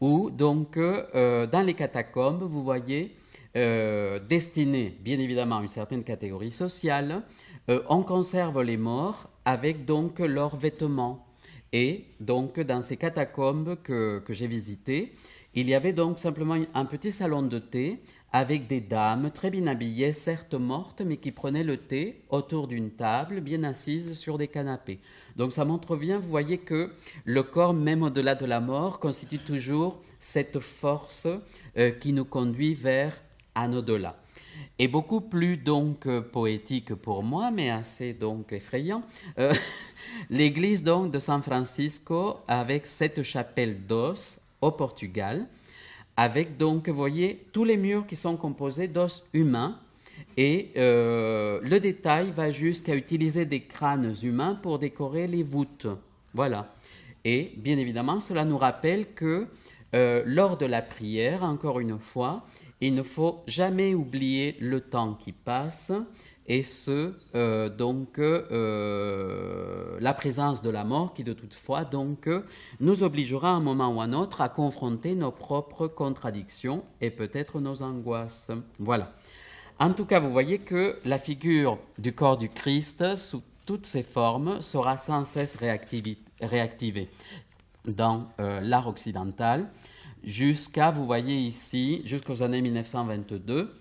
[0.00, 3.16] où donc euh, dans les catacombes, vous voyez,
[3.56, 7.22] euh, destinées bien évidemment à une certaine catégorie sociale,
[7.68, 11.26] euh, on conserve les morts avec donc leurs vêtements.
[11.72, 15.14] Et donc dans ces catacombes que, que j'ai visitées,
[15.54, 18.00] il y avait donc simplement un petit salon de thé
[18.36, 22.90] avec des dames très bien habillées, certes mortes, mais qui prenaient le thé autour d'une
[22.90, 24.98] table, bien assises sur des canapés.
[25.36, 26.92] Donc ça montre bien, vous voyez que
[27.24, 31.28] le corps, même au-delà de la mort, constitue toujours cette force
[31.78, 33.22] euh, qui nous conduit vers
[33.54, 34.18] un au-delà.
[34.78, 39.02] Et beaucoup plus donc euh, poétique pour moi, mais assez donc effrayant,
[39.38, 39.54] euh,
[40.28, 45.46] l'église donc de San Francisco avec cette chapelle d'os au Portugal,
[46.16, 49.78] avec donc, vous voyez, tous les murs qui sont composés d'os humains.
[50.36, 55.86] Et euh, le détail va jusqu'à utiliser des crânes humains pour décorer les voûtes.
[56.32, 56.74] Voilà.
[57.24, 59.46] Et bien évidemment, cela nous rappelle que
[59.94, 62.44] euh, lors de la prière, encore une fois,
[62.80, 65.92] il ne faut jamais oublier le temps qui passe
[66.48, 72.28] et ce, euh, donc, euh, la présence de la mort qui, de toute foi, donc,
[72.80, 77.10] nous obligera à un moment ou à un autre à confronter nos propres contradictions et
[77.10, 78.52] peut-être nos angoisses.
[78.78, 79.12] Voilà.
[79.78, 84.04] En tout cas, vous voyez que la figure du corps du Christ, sous toutes ses
[84.04, 85.56] formes, sera sans cesse
[86.40, 87.08] réactivée
[87.86, 89.68] dans euh, l'art occidental,
[90.24, 93.72] jusqu'à, vous voyez ici, jusqu'aux années 1922,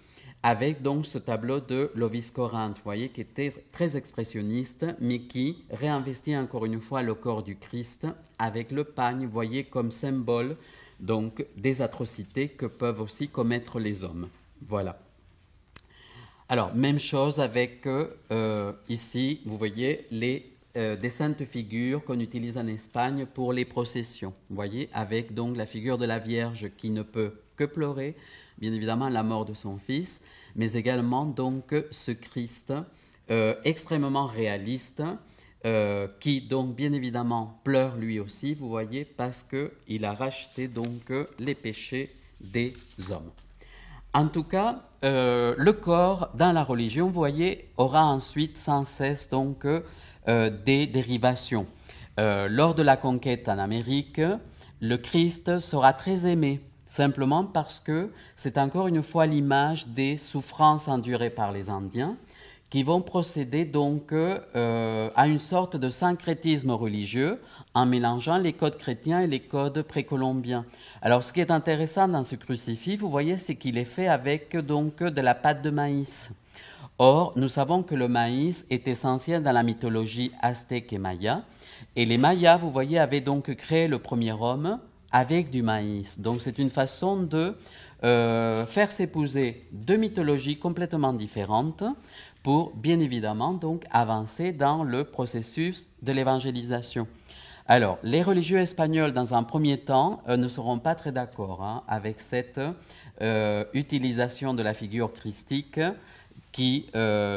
[0.45, 5.63] avec donc ce tableau de Lovis Corinth, vous voyez, qui était très expressionniste, mais qui
[5.71, 8.05] réinvestit encore une fois le corps du Christ
[8.37, 10.55] avec le pagne, voyez, comme symbole
[10.99, 14.27] donc des atrocités que peuvent aussi commettre les hommes.
[14.67, 14.99] Voilà.
[16.47, 22.57] Alors, même chose avec euh, ici, vous voyez, les euh, des saintes figures qu'on utilise
[22.57, 24.33] en Espagne pour les processions.
[24.51, 28.15] Voyez, avec donc la figure de la Vierge qui ne peut que pleurer,
[28.57, 30.21] bien évidemment la mort de son fils,
[30.55, 32.73] mais également donc ce Christ
[33.31, 35.01] euh, extrêmement réaliste
[35.65, 41.11] euh, qui donc bien évidemment pleure lui aussi, vous voyez, parce qu'il a racheté donc
[41.39, 42.75] les péchés des
[43.09, 43.31] hommes.
[44.13, 49.29] En tout cas, euh, le corps dans la religion, vous voyez, aura ensuite sans cesse
[49.29, 49.65] donc
[50.27, 51.67] des dérivations.
[52.17, 54.21] lors de la conquête en Amérique,
[54.81, 60.87] le Christ sera très aimé simplement parce que c'est encore une fois l'image des souffrances
[60.87, 62.15] endurées par les Indiens
[62.69, 67.39] qui vont procéder donc euh, à une sorte de syncrétisme religieux
[67.73, 70.65] en mélangeant les codes chrétiens et les codes précolombiens.
[71.01, 74.57] Alors ce qui est intéressant dans ce crucifix, vous voyez, c'est qu'il est fait avec
[74.57, 76.31] donc de la pâte de maïs.
[76.97, 81.43] Or, nous savons que le maïs est essentiel dans la mythologie aztèque et maya.
[81.95, 84.79] Et les mayas, vous voyez, avaient donc créé le premier homme
[85.15, 86.19] avec du maïs.
[86.19, 87.55] Donc c'est une façon de
[88.03, 91.85] euh, faire s'épouser deux mythologies complètement différentes
[92.43, 97.07] pour bien évidemment donc avancer dans le processus de l'évangélisation.
[97.65, 101.83] Alors, les religieux espagnols, dans un premier temps, euh, ne seront pas très d'accord hein,
[101.87, 102.59] avec cette
[103.21, 105.79] euh, utilisation de la figure christique
[106.51, 106.87] qui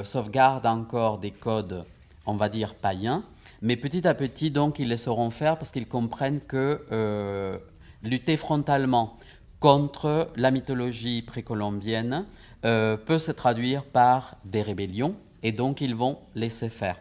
[0.04, 1.84] sauvegarde encore des codes,
[2.26, 3.24] on va dire, païens.
[3.62, 7.60] Mais petit à petit, donc, ils sauront faire parce qu'ils comprennent que
[8.02, 9.16] lutter frontalement
[9.60, 12.26] contre la mythologie précolombienne
[12.64, 16.96] euh, peut se traduire par des rébellions, et donc ils vont laisser faire.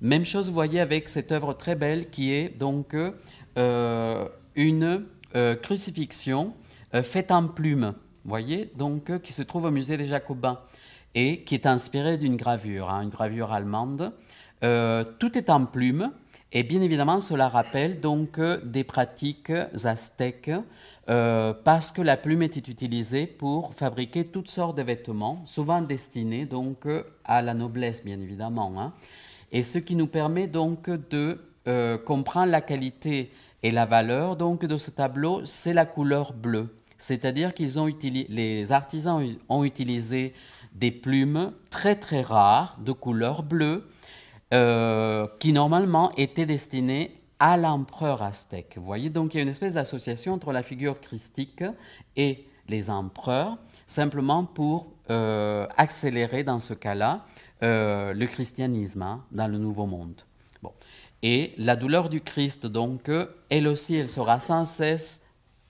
[0.00, 2.94] Même chose, vous voyez, avec cette œuvre très belle qui est donc
[3.58, 5.04] euh, une
[5.62, 6.54] crucifixion
[7.02, 7.92] faite en plumes,
[8.24, 10.60] voyez, donc qui se trouve au musée des Jacobins
[11.14, 14.12] et qui est inspirée d'une gravure, hein, une gravure allemande
[14.64, 16.12] euh, tout est en plume,
[16.58, 19.52] et bien évidemment, cela rappelle donc euh, des pratiques
[19.84, 20.50] aztèques,
[21.10, 26.46] euh, parce que la plume était utilisée pour fabriquer toutes sortes de vêtements, souvent destinés
[26.46, 26.88] donc
[27.26, 28.72] à la noblesse, bien évidemment.
[28.78, 28.94] Hein.
[29.52, 31.38] Et ce qui nous permet donc de
[32.06, 33.30] comprendre la qualité
[33.62, 36.74] et la valeur donc de ce tableau, c'est la couleur bleue.
[36.96, 40.32] C'est-à-dire qu'ils ont utilisé, les artisans ont utilisé
[40.72, 43.86] des plumes très très rares de couleur bleue
[44.56, 48.78] euh, qui normalement était destiné à l'empereur aztèque.
[48.78, 51.62] Vous voyez, donc il y a une espèce d'association entre la figure christique
[52.16, 57.26] et les empereurs, simplement pour euh, accélérer dans ce cas-là
[57.62, 60.22] euh, le christianisme hein, dans le Nouveau Monde.
[60.62, 60.72] Bon.
[61.22, 63.10] Et la douleur du Christ, donc,
[63.50, 65.22] elle aussi, elle sera sans cesse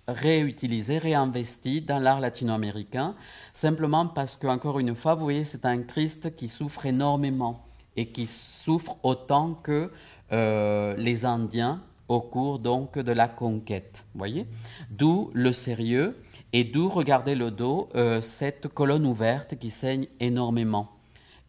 [0.07, 3.17] réutilisée, réinvestie dans l'art latino-américain,
[3.53, 7.66] simplement parce que, encore une fois, vous voyez, c'est un Christ qui souffre énormément
[7.97, 9.91] et qui souffrent autant que
[10.33, 14.07] euh, les Indiens au cours donc de la conquête.
[14.15, 14.47] Voyez?
[14.91, 16.17] D'où le sérieux
[16.53, 20.93] et d'où, regardez le dos, euh, cette colonne ouverte qui saigne énormément.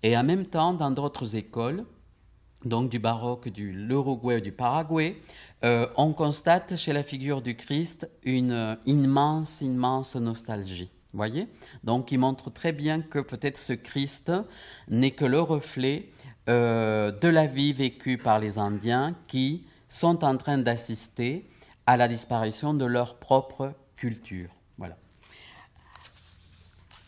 [0.03, 1.85] Et en même temps, dans d'autres écoles,
[2.65, 5.17] donc du baroque, du l'Uruguay, du Paraguay,
[5.63, 10.89] euh, on constate chez la figure du Christ une immense, immense nostalgie.
[11.13, 11.47] Voyez?
[11.83, 14.31] Donc il montre très bien que peut-être ce Christ
[14.87, 16.09] n'est que le reflet
[16.49, 21.45] euh, de la vie vécue par les Indiens qui sont en train d'assister
[21.85, 24.49] à la disparition de leur propre culture.
[24.77, 24.95] Voilà.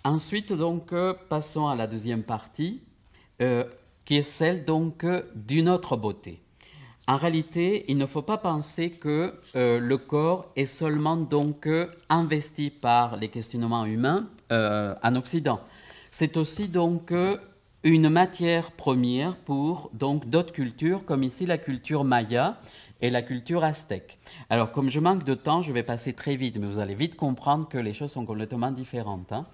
[0.04, 2.82] Ensuite, donc, euh, passons à la deuxième partie,
[3.42, 3.64] euh,
[4.04, 6.42] qui est celle donc d'une autre beauté.
[7.08, 11.68] En réalité, il ne faut pas penser que le corps est seulement donc
[12.08, 15.60] investi par les questionnements humains en Occident.
[16.12, 17.12] C'est aussi donc
[17.84, 22.60] une matière première pour donc d'autres cultures, comme ici la culture maya
[23.02, 24.20] et la culture aztèque.
[24.50, 27.16] Alors, comme je manque de temps, je vais passer très vite, mais vous allez vite
[27.16, 29.32] comprendre que les choses sont complètement différentes.
[29.32, 29.46] Hein.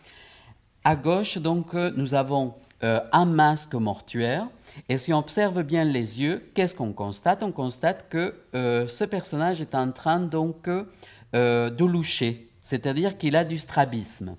[0.83, 4.47] À gauche, donc, euh, nous avons euh, un masque mortuaire,
[4.89, 7.43] et si on observe bien les yeux, qu'est-ce qu'on constate?
[7.43, 10.67] On constate que euh, ce personnage est en train donc
[11.33, 14.37] de loucher, c'est-à-dire qu'il a du strabisme.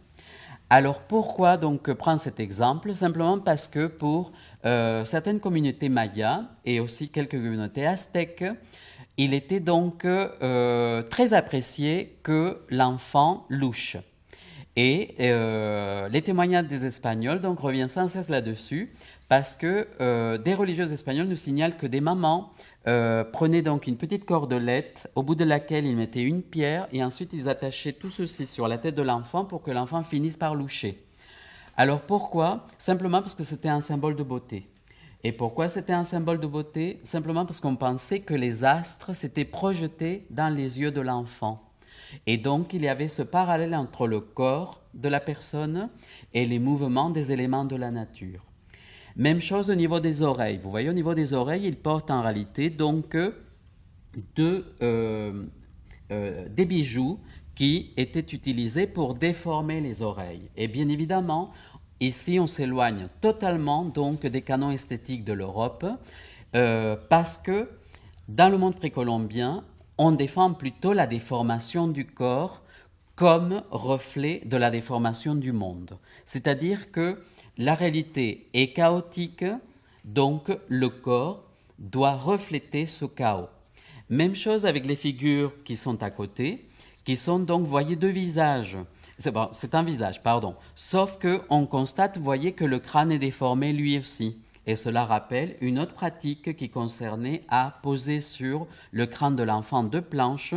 [0.69, 2.95] Alors pourquoi donc prendre cet exemple?
[2.97, 4.33] Simplement parce que pour
[4.65, 8.45] euh, certaines communautés mayas et aussi quelques communautés aztèques,
[9.17, 13.97] il était donc euh, très apprécié que l'enfant louche.
[14.75, 18.93] Et euh, les témoignages des Espagnols donc reviennent sans cesse là-dessus
[19.29, 22.53] parce que des religieuses espagnoles nous signalent que des mamans
[22.89, 27.03] euh, prenaient donc une petite cordelette au bout de laquelle ils mettaient une pierre et
[27.03, 30.55] ensuite ils attachaient tout ceci sur la tête de l'enfant pour que l'enfant finisse par
[30.55, 31.03] loucher.
[31.77, 32.67] Alors pourquoi?
[32.79, 34.69] Simplement parce que c'était un symbole de beauté.
[35.25, 37.01] Et pourquoi c'était un symbole de beauté?
[37.03, 41.61] Simplement parce qu'on pensait que les astres s'étaient projetés dans les yeux de l'enfant.
[42.29, 45.89] Et donc il y avait ce parallèle entre le corps de la personne
[46.35, 48.45] et les mouvements des éléments de la nature.
[49.17, 50.61] Même chose au niveau des oreilles.
[50.63, 53.17] Vous voyez, au niveau des oreilles, il porte en réalité donc
[54.37, 55.45] de, euh,
[56.13, 57.19] euh, des bijoux
[57.55, 60.51] qui étaient utilisés pour déformer les oreilles.
[60.55, 61.51] Et bien évidemment,
[61.99, 65.87] ici, on s'éloigne totalement donc des canons esthétiques de l'Europe,
[66.55, 67.71] euh, parce que
[68.29, 69.65] dans le monde précolombien,
[69.97, 72.63] on défend plutôt la déformation du corps
[73.15, 75.97] comme reflet de la déformation du monde.
[76.27, 77.19] C'est-à-dire que
[77.59, 79.45] la réalité est chaotique,
[80.05, 81.45] donc le corps
[81.79, 83.49] doit refléter ce chaos.
[84.09, 86.67] Même chose avec les figures qui sont à côté
[87.07, 88.77] qui sont donc, voyez, deux visages.
[89.53, 90.57] C'est un visage, pardon.
[90.75, 94.43] Sauf que on constate, voyez, que le crâne est déformé lui aussi.
[94.67, 99.85] Et cela rappelle une autre pratique qui concernait à poser sur le crâne de l'enfant
[99.85, 100.57] deux planches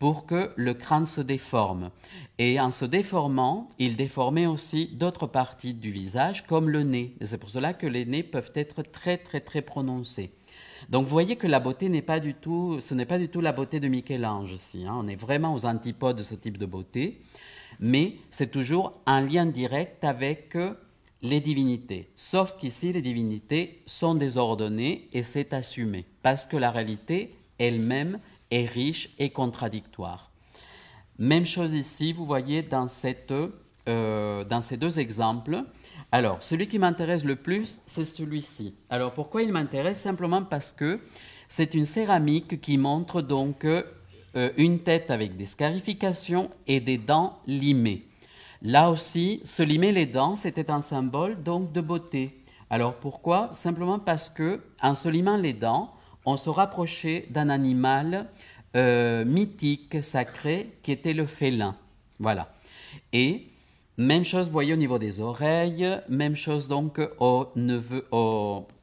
[0.00, 1.90] pour que le crâne se déforme.
[2.38, 7.14] Et en se déformant, il déformait aussi d'autres parties du visage, comme le nez.
[7.20, 10.32] C'est pour cela que les nez peuvent être très très très prononcés.
[10.88, 13.42] Donc vous voyez que la beauté n'est pas du tout, ce n'est pas du tout
[13.42, 14.84] la beauté de Michel-Ange ici.
[14.88, 14.96] Hein.
[14.98, 17.20] On est vraiment aux antipodes de ce type de beauté,
[17.78, 20.72] mais c'est toujours un lien direct avec euh,
[21.20, 22.08] les divinités.
[22.16, 28.18] Sauf qu'ici, les divinités sont désordonnées et c'est assumé, parce que la réalité elle-même
[28.50, 30.30] est riche et contradictoire.
[31.18, 33.32] Même chose ici, vous voyez dans, cette,
[33.88, 35.64] euh, dans ces deux exemples,
[36.12, 38.74] alors, celui qui m'intéresse le plus, c'est celui-ci.
[38.88, 40.00] Alors, pourquoi il m'intéresse?
[40.00, 40.98] Simplement parce que
[41.46, 43.82] c'est une céramique qui montre donc euh,
[44.56, 48.08] une tête avec des scarifications et des dents limées.
[48.62, 52.42] Là aussi, se limer les dents, c'était un symbole donc de beauté.
[52.70, 53.48] Alors pourquoi?
[53.52, 55.94] Simplement parce que en se limant les dents,
[56.24, 58.26] on se rapprochait d'un animal
[58.76, 61.76] euh, mythique, sacré, qui était le félin.
[62.18, 62.52] Voilà.
[63.12, 63.46] Et
[63.96, 67.48] même chose, vous voyez, au niveau des oreilles, même chose donc au,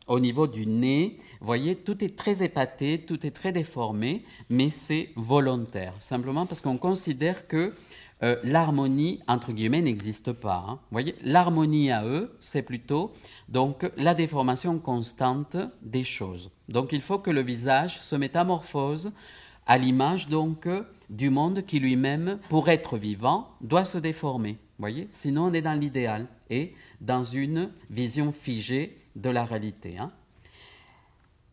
[0.07, 1.17] au, niveau du nez.
[1.39, 5.93] Vous voyez, tout est très épaté, tout est très déformé, mais c'est volontaire.
[5.99, 7.73] Simplement parce qu'on considère que
[8.24, 10.65] euh, l'harmonie, entre guillemets, n'existe pas.
[10.68, 10.80] Hein.
[10.91, 13.11] Voyez, l'harmonie à eux, c'est plutôt
[13.49, 16.49] donc la déformation constante des choses.
[16.70, 19.11] Donc il faut que le visage se métamorphose
[19.65, 20.68] à l'image donc
[21.09, 25.80] du monde qui lui-même, pour être vivant, doit se déformer voyez Sinon, on est dans
[25.80, 29.97] l'idéal et dans une vision figée de la réalité.
[29.97, 30.11] Hein.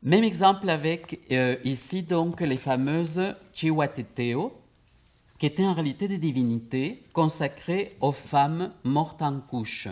[0.02, 4.52] Même exemple avec euh, ici donc les fameuses Chihuateteo,
[5.44, 9.88] qui étaient en réalité des divinités consacrées aux femmes mortes en couche.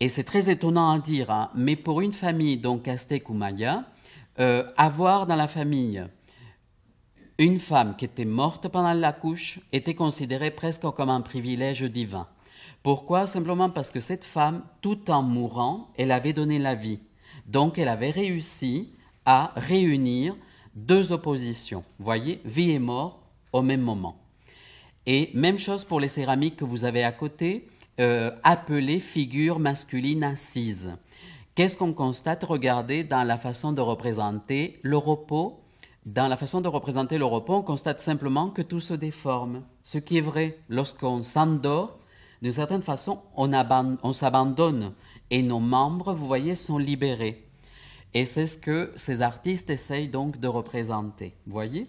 [0.00, 3.86] Et c'est très étonnant à dire, hein, mais pour une famille donc aztèque ou maya,
[4.38, 6.04] euh, avoir dans la famille
[7.38, 12.28] une femme qui était morte pendant la couche était considérée presque comme un privilège divin.
[12.82, 13.26] Pourquoi?
[13.26, 16.98] Simplement parce que cette femme, tout en mourant, elle avait donné la vie.
[17.46, 18.92] Donc elle avait réussi
[19.24, 20.36] à réunir
[20.74, 21.82] deux oppositions.
[21.98, 23.22] Voyez, vie et mort
[23.54, 24.20] au même moment.
[25.12, 27.66] Et même chose pour les céramiques que vous avez à côté,
[27.98, 30.92] euh, appelées figures masculines assises.
[31.56, 32.44] Qu'est-ce qu'on constate?
[32.44, 35.56] Regardez dans la façon de représenter le repos
[36.06, 39.64] dans la façon de représenter le repos, on constate simplement que tout se déforme.
[39.82, 41.98] Ce qui est vrai, lorsqu'on s'endort,
[42.40, 43.50] d'une certaine façon, on,
[44.02, 44.94] on s'abandonne
[45.30, 47.46] et nos membres, vous voyez, sont libérés.
[48.14, 51.34] Et c'est ce que ces artistes essayent donc de représenter.
[51.46, 51.86] Vous voyez?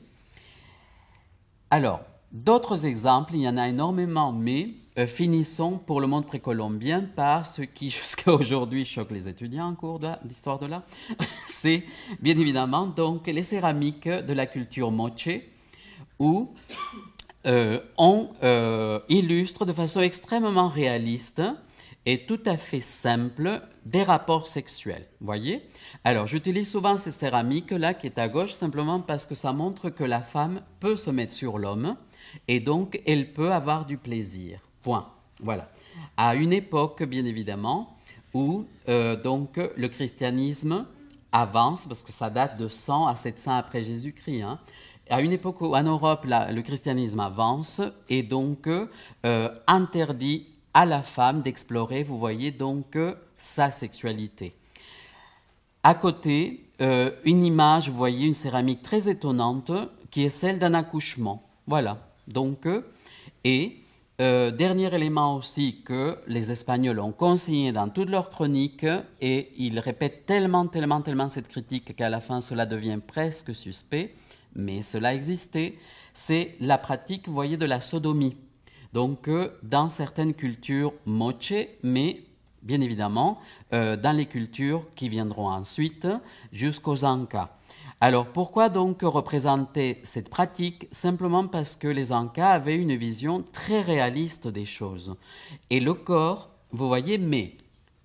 [1.69, 2.01] Alors,
[2.31, 7.45] d'autres exemples, il y en a énormément, mais euh, finissons pour le monde précolombien par
[7.45, 10.83] ce qui jusqu'à aujourd'hui choque les étudiants en cours d'histoire de l'art.
[11.47, 11.83] C'est
[12.19, 15.29] bien évidemment donc les céramiques de la culture moche
[16.19, 16.53] où
[17.47, 21.41] euh, on euh, illustre de façon extrêmement réaliste
[22.05, 25.07] et tout à fait simple des rapports sexuels.
[25.21, 25.67] Voyez?
[26.03, 29.89] Alors j'utilise souvent ces céramiques là qui est à gauche simplement parce que ça montre
[29.89, 31.95] que la femme peut se mettre sur l'homme
[32.47, 34.59] et donc elle peut avoir du plaisir.
[34.81, 35.07] Point.
[35.41, 35.69] Voilà.
[36.17, 37.97] À une époque, bien évidemment,
[38.33, 40.85] où euh, donc le christianisme
[41.31, 44.41] avance, parce que ça date de 100 à 700 après Jésus-Christ.
[44.41, 44.59] Hein.
[45.09, 51.01] À une époque où en Europe, le christianisme avance et donc euh, interdit à la
[51.01, 52.97] femme d'explorer, vous voyez, donc
[53.35, 54.55] sa sexualité.
[55.83, 59.71] À côté, euh, une image, vous voyez, une céramique très étonnante
[60.09, 61.43] qui est celle d'un accouchement.
[61.67, 61.97] Voilà.
[62.27, 62.67] Donc,
[63.43, 63.81] et
[64.21, 68.85] Euh, dernier élément aussi que les Espagnols ont conseillé dans toutes leurs chroniques,
[69.19, 74.13] et ils répètent tellement, tellement, tellement cette critique qu'à la fin cela devient presque suspect,
[74.55, 75.73] mais cela existait,
[76.13, 78.37] c'est la pratique, voyez, de la sodomie.
[78.93, 82.21] Donc, euh, dans certaines cultures moche, mais
[82.61, 83.39] bien évidemment,
[83.73, 86.07] euh, dans les cultures qui viendront ensuite
[86.53, 87.49] jusqu'aux Ancas.
[88.03, 93.79] Alors pourquoi donc représenter cette pratique Simplement parce que les Ancas avaient une vision très
[93.81, 95.15] réaliste des choses?
[95.69, 97.57] Et le corps, vous voyez, mais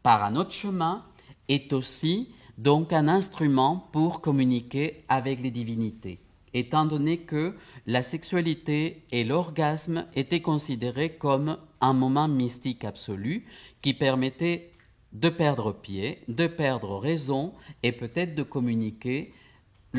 [0.02, 1.02] par un autre chemin,
[1.48, 2.28] est aussi
[2.58, 6.18] donc un instrument pour communiquer avec les divinités,
[6.52, 7.54] étant donné que
[7.86, 13.46] la sexualité et l'orgasme étaient considérés comme un moment mystique absolu
[13.80, 14.72] qui permettait
[15.14, 19.32] de perdre pied, de perdre raison et peut-être de communiquer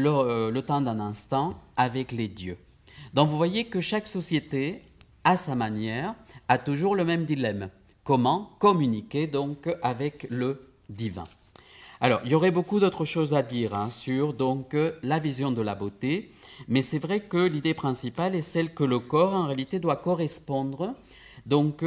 [0.05, 2.57] euh, le, temps d'un instant avec les dieux.
[3.13, 4.81] Donc vous voyez que chaque société,
[5.23, 6.15] à sa manière,
[6.47, 7.69] a toujours le même dilemme.
[8.03, 11.25] Comment communiquer donc avec le divin?
[11.99, 15.61] Alors, il y aurait beaucoup d'autres choses à dire hein, sur donc la vision de
[15.61, 16.31] la beauté,
[16.67, 20.93] mais c'est vrai que l'idée principale est celle que le corps en réalité doit correspondre
[21.47, 21.83] donc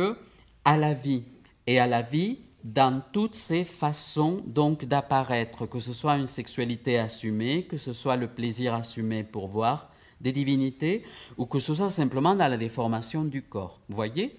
[0.64, 1.22] à la vie
[1.66, 6.98] et à la vie dans toutes ses façons donc d'apparaître, que ce soit une sexualité
[6.98, 9.90] assumée, que ce soit le plaisir assumé pour voir
[10.20, 11.02] des divinités,
[11.38, 13.80] ou que ce soit simplement dans la déformation du corps.
[13.88, 14.36] Vous voyez?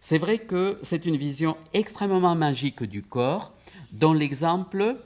[0.00, 3.52] C'est vrai que c'est une vision extrêmement magique du corps,
[3.92, 4.96] dont l'exemple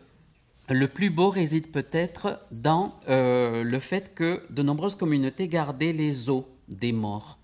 [0.69, 6.29] le plus beau réside peut-être dans euh, le fait que de nombreuses communautés gardaient les
[6.29, 7.39] os des morts.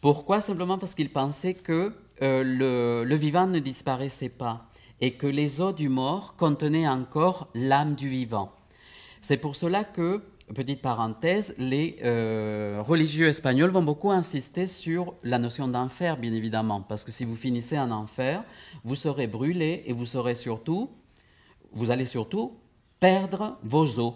[0.00, 0.40] Pourquoi?
[0.40, 1.92] Simplement parce qu'ils pensaient que
[2.22, 4.68] euh, le, vivant ne disparaissait pas
[5.00, 8.52] et que les os du mort contenaient encore l'âme du vivant.
[9.20, 10.22] C'est pour cela que,
[10.54, 16.80] petite parenthèse, les euh, religieux espagnols vont beaucoup insister sur la notion d'enfer, bien évidemment,
[16.80, 18.44] parce que si vous finissez en enfer,
[18.84, 20.90] vous serez brûlé et vous serez surtout,
[21.72, 22.52] vous allez surtout
[23.00, 24.14] perdre vos os.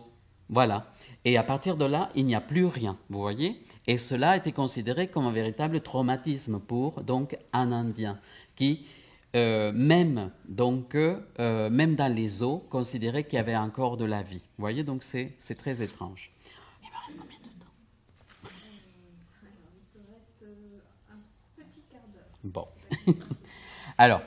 [0.48, 0.92] Voilà.
[1.24, 3.60] Et à partir de là, il n'y a plus rien, vous voyez?
[3.86, 8.18] Et cela a été considéré comme un véritable traumatisme pour donc un Indien
[8.56, 8.86] qui,
[9.36, 14.22] euh, même, donc, euh, même dans les eaux, considérait qu'il y avait encore de la
[14.22, 14.42] vie.
[14.58, 16.32] Vous voyez, donc c'est très étrange.
[16.82, 18.50] Il me reste combien de temps?
[19.54, 20.44] Il te reste
[21.10, 22.24] un petit quart d'heure.
[22.42, 22.66] Bon.
[23.98, 24.22] Alors,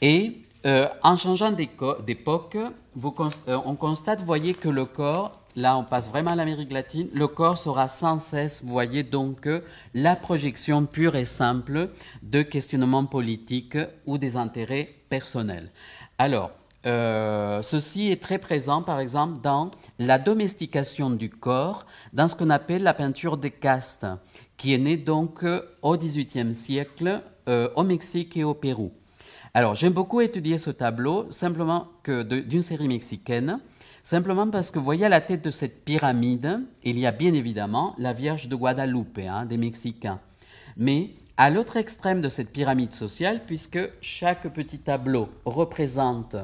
[0.00, 2.56] et euh, en changeant d'époque,
[3.46, 7.26] on constate, vous voyez, que le corps là on passe vraiment à l'Amérique latine, le
[7.26, 9.48] corps sera sans cesse, vous voyez donc,
[9.94, 11.90] la projection pure et simple
[12.22, 15.70] de questionnements politiques ou des intérêts personnels.
[16.18, 16.50] Alors,
[16.86, 22.50] euh, ceci est très présent, par exemple, dans la domestication du corps, dans ce qu'on
[22.50, 24.06] appelle la peinture des castes,
[24.56, 25.44] qui est née donc
[25.82, 28.92] au XVIIIe siècle euh, au Mexique et au Pérou.
[29.54, 33.60] Alors, j'aime beaucoup étudier ce tableau, simplement que d'une série mexicaine,
[34.10, 37.94] Simplement parce que voyez à la tête de cette pyramide, il y a bien évidemment
[37.98, 40.18] la Vierge de Guadalupe, hein, des Mexicains.
[40.78, 46.36] Mais à l'autre extrême de cette pyramide sociale, puisque chaque petit tableau représente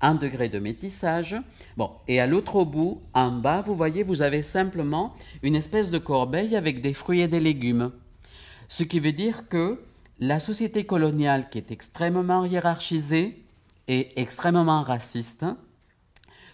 [0.00, 1.36] un degré de métissage.
[1.76, 5.98] Bon, et à l'autre bout, en bas, vous voyez, vous avez simplement une espèce de
[5.98, 7.92] corbeille avec des fruits et des légumes.
[8.68, 9.78] Ce qui veut dire que
[10.20, 13.44] la société coloniale, qui est extrêmement hiérarchisée
[13.88, 15.44] et extrêmement raciste,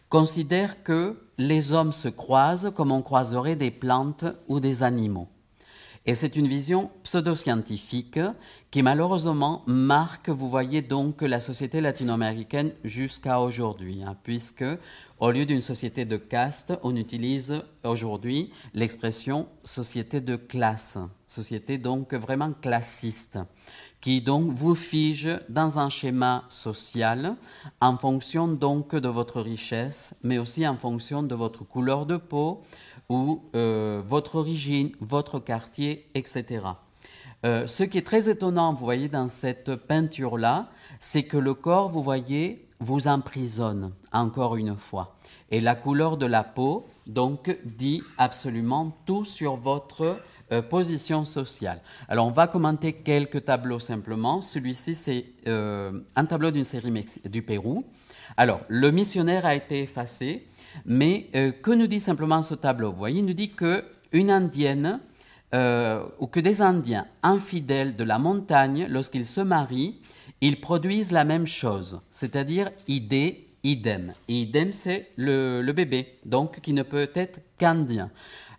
[0.09, 5.29] considère que les hommes se croisent comme on croiserait des plantes ou des animaux.
[6.09, 8.21] Et c'est une vision pseudo-scientifique
[8.71, 14.65] qui malheureusement marque, vous voyez donc, la société latino-américaine jusqu'à aujourd'hui, hein, puisque
[15.19, 20.97] au lieu d'une société de caste, on utilise aujourd'hui l'expression société de classe,
[21.27, 23.41] société donc vraiment classiste
[24.07, 27.35] qui donc vous fige dans un schéma social
[27.81, 32.63] en fonction donc de votre richesse, mais aussi en fonction de votre couleur de peau
[33.09, 36.67] ou euh, votre origine, votre quartier, etc.
[37.45, 40.69] Euh, ce qui est très étonnant, vous voyez, dans cette peinture-là,
[41.01, 45.17] c'est que le corps, vous voyez, vous emprisonne, encore une fois.
[45.51, 50.21] Et la couleur de la peau, donc, dit absolument tout sur votre
[50.53, 51.81] euh, position sociale.
[52.09, 54.43] Alors, on va commenter quelques tableaux simplement.
[54.43, 56.93] Celui-ci, c'est euh, un tableau d'une série
[57.25, 57.85] du Pérou.
[58.37, 60.47] Alors, le missionnaire a été effacé,
[60.85, 62.93] mais euh, que nous dit simplement ce tableau?
[62.93, 65.01] Vous voyez, il nous dit qu'une indienne
[65.53, 69.99] ou que des Indiens infidèles de la montagne, lorsqu'ils se marient,
[70.43, 74.13] ils produisent la même chose, c'est-à-dire idée, idem.
[74.29, 78.11] Et idem, c'est le, le, bébé, donc qui ne peut être qu'indien.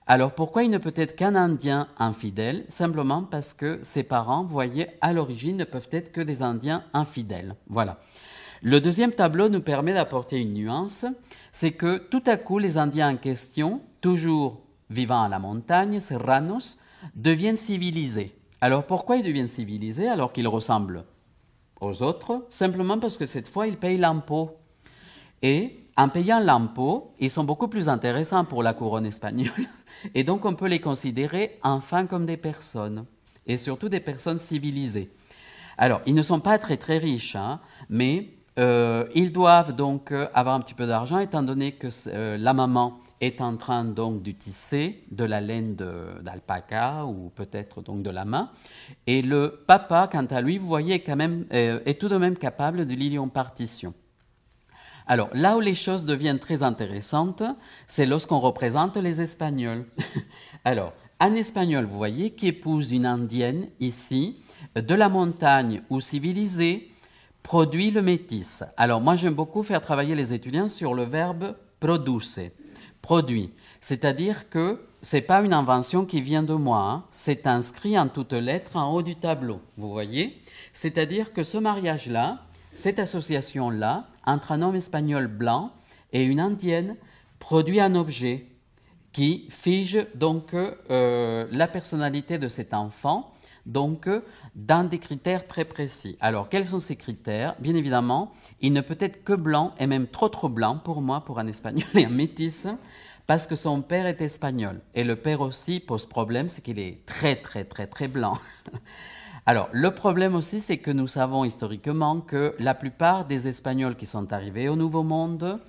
[0.10, 2.64] Alors pourquoi il ne peut être qu'un Indien infidèle?
[2.70, 6.86] Simplement parce que ses parents, vous voyez, à l'origine ne peuvent être que des Indiens
[6.94, 7.56] infidèles.
[7.68, 8.00] Voilà.
[8.62, 11.06] Le deuxième tableau nous permet d'apporter une nuance,
[11.52, 16.80] c'est que tout à coup les Indiens en question, toujours vivant à la montagne, serranos,
[17.14, 18.34] deviennent civilisés.
[18.62, 21.04] Alors pourquoi ils deviennent civilisés alors qu'ils ressemblent
[21.82, 22.46] aux autres?
[22.50, 24.52] Simplement parce que cette fois ils payent l'impôt.
[25.42, 29.52] Et en payant l'impôt, ils sont beaucoup plus intéressants pour la couronne espagnole.
[30.14, 33.06] Et donc on peut les considérer enfin comme des personnes,
[33.48, 35.10] et surtout des personnes civilisées.
[35.78, 40.28] Alors, ils ne sont pas très très riches, hein, mais euh, ils doivent donc euh,
[40.34, 44.22] avoir un petit peu d'argent, étant donné que euh, la maman est en train donc
[44.22, 48.52] de tisser de la laine d'alpaca ou peut-être donc de la main.
[49.08, 53.28] Et le papa, quant à lui, vous voyez, est tout de même capable de l'ilion
[53.28, 53.96] partition.
[55.08, 57.44] Alors là où les choses deviennent très intéressantes,
[57.88, 59.86] c'est lorsqu'on représente les Espagnols.
[60.66, 64.40] Alors, un Espagnol, vous voyez, qui épouse une Indienne ici,
[64.76, 66.92] de la montagne ou civilisée,
[67.42, 68.64] produit le métis.
[68.76, 72.40] Alors moi j'aime beaucoup faire travailler les étudiants sur le verbe produce,
[73.02, 73.52] produit.
[73.80, 77.04] C'est-à-dire que ce n'est pas une invention qui vient de moi, hein.
[77.10, 80.42] c'est inscrit en toutes lettres en haut du tableau, vous voyez
[80.74, 82.42] C'est-à-dire que ce mariage-là,
[82.74, 85.72] cette association-là, entre un homme espagnol blanc
[86.14, 86.96] et une indienne,
[87.40, 88.46] produit un objet
[89.12, 93.34] qui fige donc euh, la personnalité de cet enfant,
[93.66, 94.08] donc
[94.54, 96.18] dans des critères très précis.
[96.20, 97.56] Alors, quels sont ces critères?
[97.60, 101.22] Bien évidemment, il ne peut être que blanc, et même trop trop blanc pour moi,
[101.22, 102.68] pour un espagnol et un métis,
[103.26, 104.82] parce que son père est espagnol.
[104.94, 108.38] Et le père aussi pose problème, c'est qu'il est très très très très blanc.
[109.50, 114.06] Alors, le problème aussi, c'est que nous savons historiquement que la plupart des Espagnols qui
[114.06, 115.62] sont arrivés au Nouveau Monde,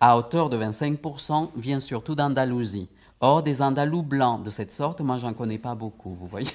[0.00, 2.88] à hauteur de 25%, viennent surtout d'Andalousie.
[3.20, 6.50] Or, des Andalous blancs de cette sorte, moi, j'en connais pas beaucoup, vous voyez.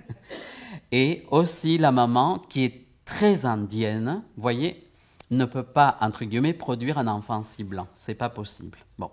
[0.92, 4.80] Et aussi la maman qui est très indienne, vous voyez,
[5.30, 7.86] ne peut pas, entre guillemets, produire un enfant si blanc.
[7.92, 8.78] C'est pas possible.
[8.98, 9.10] Bon.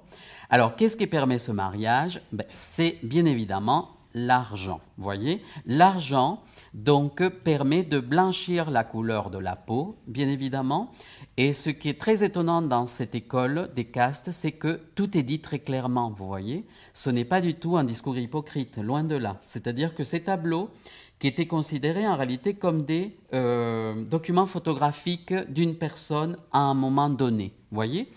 [0.49, 2.21] Alors, qu'est-ce qui permet ce mariage?
[2.31, 4.79] Ben, C'est bien évidemment l'argent.
[4.97, 5.43] Voyez?
[5.65, 6.41] L'argent,
[6.73, 10.89] donc, permet de blanchir la couleur de la peau, bien évidemment.
[11.37, 15.23] Et ce qui est très étonnant dans cette école des castes, c'est que tout est
[15.23, 16.65] dit très clairement, vous voyez?
[16.93, 19.41] Ce n'est pas du tout un discours hypocrite, loin de là.
[19.45, 20.71] C'est-à-dire que ces tableaux
[21.19, 27.09] qui étaient considérés en réalité comme des euh, documents photographiques d'une personne à un moment
[27.09, 27.53] donné.
[27.71, 28.11] Voyez?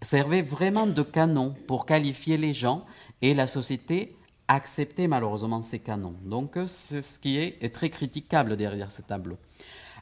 [0.00, 2.84] Servaient vraiment de canon pour qualifier les gens
[3.22, 4.16] et la société
[4.54, 6.16] acceptait malheureusement ces canons.
[6.24, 9.38] Donc, ce qui est très critiquable derrière ces tableaux.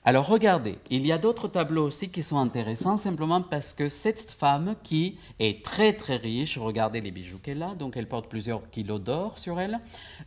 [0.03, 4.31] Alors regardez, il y a d'autres tableaux aussi qui sont intéressants simplement parce que cette
[4.31, 8.71] femme qui est très très riche, regardez les bijoux qu'elle a, donc elle porte plusieurs
[8.71, 9.79] kilos d'or sur elle,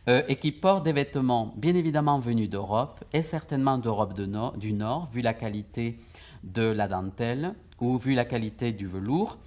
[0.06, 5.08] euh, et qui porte des vêtements bien évidemment venus d'Europe et certainement d'Europe du Nord,
[5.12, 5.98] vu la qualité
[6.44, 9.38] de la dentelle ou vu la qualité du velours,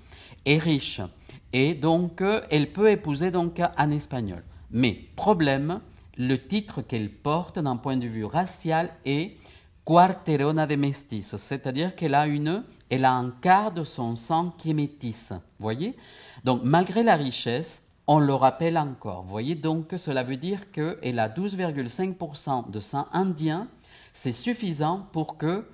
[0.45, 0.99] est riche.
[1.53, 4.43] Et donc euh, elle peut épouser donc un espagnol.
[4.71, 5.81] Mais problème,
[6.17, 9.35] le titre qu'elle porte d'un point de vue racial est
[9.85, 14.71] quarterona de mestizo, c'est-à-dire qu'elle a une, elle a un quart de son sang qui
[14.71, 15.33] est métisse.
[15.59, 15.95] Voyez?
[16.43, 19.23] Donc, malgré la richesse, on le rappelle encore.
[19.23, 19.55] Voyez?
[19.55, 23.67] Donc cela veut dire qu'elle a 12,5% de sang indien.
[24.13, 25.65] C'est suffisant pour que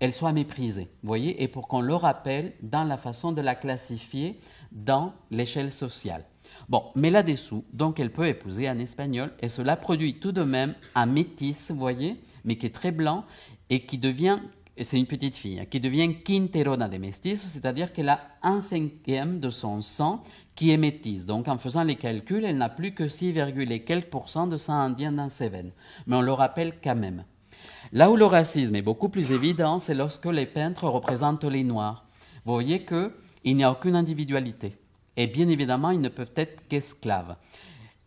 [0.00, 4.38] elle soit méprisée, voyez, et pour qu'on le rappelle dans la façon de la classifier
[4.72, 6.24] dans l'échelle sociale.
[6.68, 10.74] Bon, mais là-dessous, donc elle peut épouser un espagnol, et cela produit tout de même
[10.94, 13.24] un métis, vous voyez, mais qui est très blanc
[13.70, 14.38] et qui devient,
[14.80, 19.40] c'est une petite fille, hein, qui devient quinterona de mestizo, c'est-à-dire qu'elle a un cinquième
[19.40, 20.22] de son sang
[20.54, 21.26] qui est métisse.
[21.26, 24.74] Donc en faisant les calculs, elle n'a plus que 6, et quelques pourcents de sang
[24.74, 25.72] indien dans ses veines.
[26.06, 27.24] Mais on le rappelle quand même.
[27.92, 32.04] Là où le racisme est beaucoup plus évident, c'est lorsque les peintres représentent les Noirs.
[32.44, 34.76] Vous voyez qu'il n'y a aucune individualité.
[35.16, 37.36] Et bien évidemment, ils ne peuvent être qu'esclaves.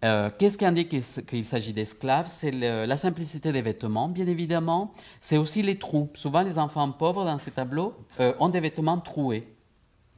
[0.05, 0.89] Euh, qu'est-ce qui indique
[1.25, 2.27] qu'il s'agit d'esclaves?
[2.27, 4.93] C'est la simplicité des vêtements, bien évidemment.
[5.19, 6.09] C'est aussi les trous.
[6.13, 9.47] Souvent, les enfants pauvres dans ces tableaux euh, ont des vêtements troués.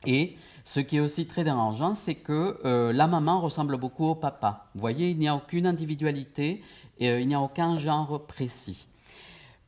[0.06, 4.16] Et ce qui est aussi très dérangeant, c'est que euh, la maman ressemble beaucoup au
[4.16, 4.68] papa.
[4.74, 6.62] Vous voyez, il n'y a aucune individualité,
[7.00, 8.88] et, il n'y a aucun genre précis.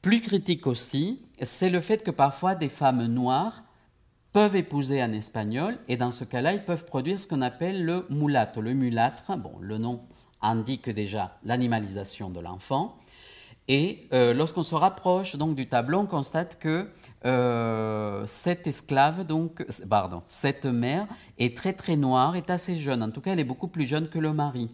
[0.01, 3.63] Plus critique aussi, c'est le fait que parfois des femmes noires
[4.33, 8.05] peuvent épouser un espagnol et dans ce cas-là, ils peuvent produire ce qu'on appelle le
[8.09, 9.37] mulato, le mulâtre.
[9.37, 10.01] Bon, le nom
[10.41, 12.97] indique déjà l'animalisation de l'enfant.
[13.67, 16.89] Et euh, lorsqu'on se rapproche donc du tableau, on constate que
[17.25, 21.07] euh, cette esclave, donc, pardon, cette mère
[21.37, 23.03] est très très noire, est assez jeune.
[23.03, 24.69] En tout cas, elle est beaucoup plus jeune que le mari.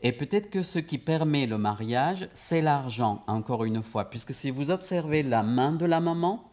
[0.00, 4.50] Et peut-être que ce qui permet le mariage, c'est l'argent, encore une fois, puisque si
[4.50, 6.47] vous observez la main de la maman,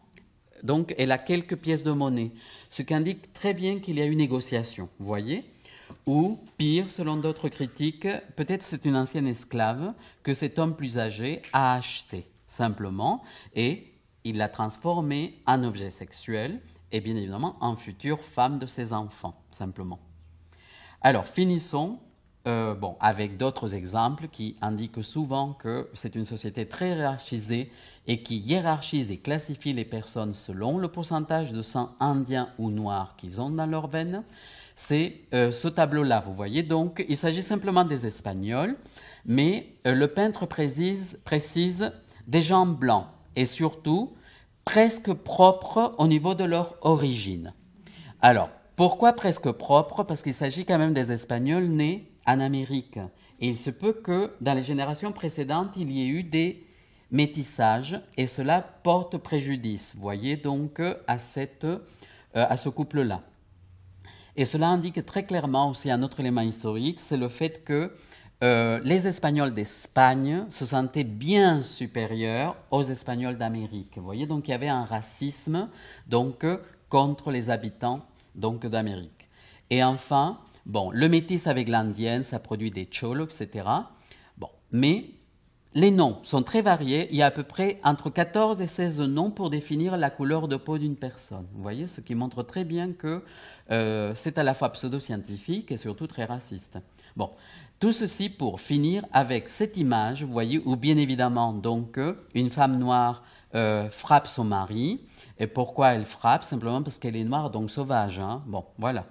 [0.62, 2.32] donc elle a quelques pièces de monnaie,
[2.70, 5.44] ce qui indique très bien qu'il y a eu négociation, vous voyez
[6.06, 9.92] ou, pire, selon d'autres critiques, peut-être c'est une ancienne esclave
[10.22, 13.22] que cet homme plus âgé a acheté, simplement,
[13.54, 13.92] et
[14.24, 16.60] il l'a transformée en objet sexuel,
[16.92, 20.00] et bien évidemment en future femme de ses enfants, simplement.
[21.02, 21.98] Alors, finissons
[22.46, 27.70] euh, bon, avec d'autres exemples qui indiquent souvent que c'est une société très hiérarchisée
[28.06, 33.16] et qui hiérarchise et classifie les personnes selon le pourcentage de sang indien ou noir
[33.16, 34.22] qu'ils ont dans leurs veines
[34.76, 36.62] c'est euh, ce tableau-là, vous voyez.
[36.62, 38.76] Donc, il s'agit simplement des Espagnols,
[39.24, 41.90] mais euh, le peintre précise, précise
[42.28, 44.14] des gens blancs et surtout
[44.64, 47.54] presque propres au niveau de leur origine.
[48.20, 50.02] Alors, pourquoi presque propres?
[50.02, 52.98] Parce qu'il s'agit quand même des Espagnols nés en Amérique.
[53.40, 56.66] Et il se peut que dans les générations précédentes, il y ait eu des
[57.10, 61.78] métissages et cela porte préjudice, voyez, donc à, cette, euh,
[62.34, 63.22] à ce couple-là.
[64.36, 67.92] Et cela indique très clairement aussi un autre élément historique, c'est le fait que
[68.44, 73.96] euh, les Espagnols d'Espagne se sentaient bien supérieurs aux Espagnols d'Amérique.
[73.96, 75.68] Vous voyez, donc il y avait un racisme
[76.06, 76.44] donc
[76.90, 78.04] contre les habitants
[78.34, 79.28] donc d'Amérique.
[79.70, 83.66] Et enfin, bon, le métis avec l'indienne, ça produit des cholos, etc.
[84.36, 85.06] Bon, mais
[85.74, 87.06] les noms sont très variés.
[87.10, 90.48] Il y a à peu près entre 14 et 16 noms pour définir la couleur
[90.48, 91.46] de peau d'une personne.
[91.54, 93.22] Vous voyez, ce qui montre très bien que
[93.70, 96.78] euh, c'est à la fois pseudo-scientifique et surtout très raciste.
[97.14, 97.30] Bon,
[97.78, 102.00] tout ceci pour finir avec cette image, vous voyez, où bien évidemment, donc,
[102.34, 103.22] une femme noire
[103.54, 105.00] euh, frappe son mari.
[105.38, 106.42] Et pourquoi elle frappe?
[106.42, 108.18] Simplement parce qu'elle est noire, donc sauvage.
[108.18, 108.42] Hein.
[108.46, 109.04] Bon, voilà.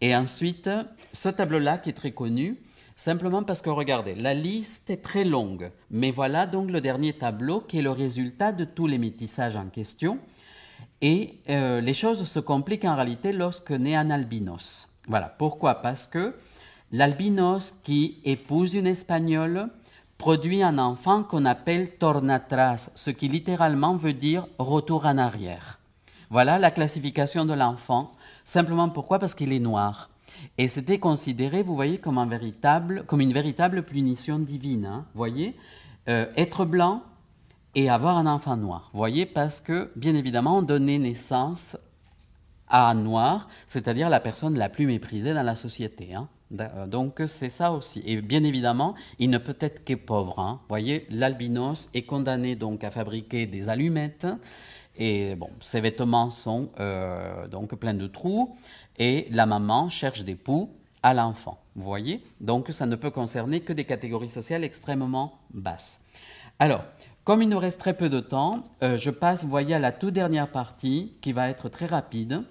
[0.00, 0.70] Et ensuite,
[1.12, 2.58] ce tableau-là qui est très connu,
[3.00, 7.62] Simplement parce que regardez, la liste est très longue, mais voilà donc le dernier tableau
[7.62, 10.18] qui est le résultat de tous les métissages en question.
[11.00, 14.86] Et euh, les choses se compliquent en réalité lorsque naît un albinos.
[15.08, 15.76] Voilà, pourquoi?
[15.76, 16.36] Parce que
[16.92, 19.68] l'albinos qui épouse une espagnole
[20.18, 25.80] produit un enfant qu'on appelle tornatras, ce qui littéralement veut dire retour en arrière.
[26.28, 28.12] Voilà la classification de l'enfant.
[28.44, 29.18] Simplement pourquoi?
[29.18, 30.10] Parce qu'il est noir.
[30.58, 34.86] Et c'était considéré, vous voyez, comme, un véritable, comme une véritable punition divine.
[34.86, 35.06] Hein.
[35.14, 35.56] Voyez,
[36.08, 37.02] euh, être blanc
[37.74, 38.90] et avoir un enfant noir.
[38.94, 41.76] Voyez, parce que, bien évidemment, on donnait naissance
[42.68, 46.14] à un noir, c'est-à-dire la personne la plus méprisée dans la société.
[46.14, 46.28] Hein.
[46.58, 48.02] Euh, donc c'est ça aussi.
[48.06, 50.38] Et bien évidemment, il ne peut être que pauvre.
[50.38, 50.58] Hein.
[50.62, 54.26] Vous voyez, l'albinos est condamné donc à fabriquer des allumettes.
[54.96, 58.54] Et bon, ses vêtements sont euh, donc pleins de trous
[58.98, 60.70] et la maman cherche des poux
[61.02, 61.58] à l'enfant.
[61.76, 66.00] Vous voyez Donc ça ne peut concerner que des catégories sociales extrêmement basses.
[66.58, 66.84] Alors,
[67.24, 69.92] comme il nous reste très peu de temps, euh, je passe, vous voyez, à la
[69.92, 72.42] toute dernière partie qui va être très rapide,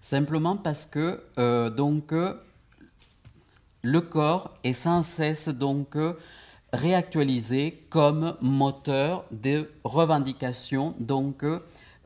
[0.00, 2.12] simplement parce que euh, donc
[3.82, 5.96] le corps est sans cesse donc
[6.72, 11.44] réactualisé comme moteur de revendications donc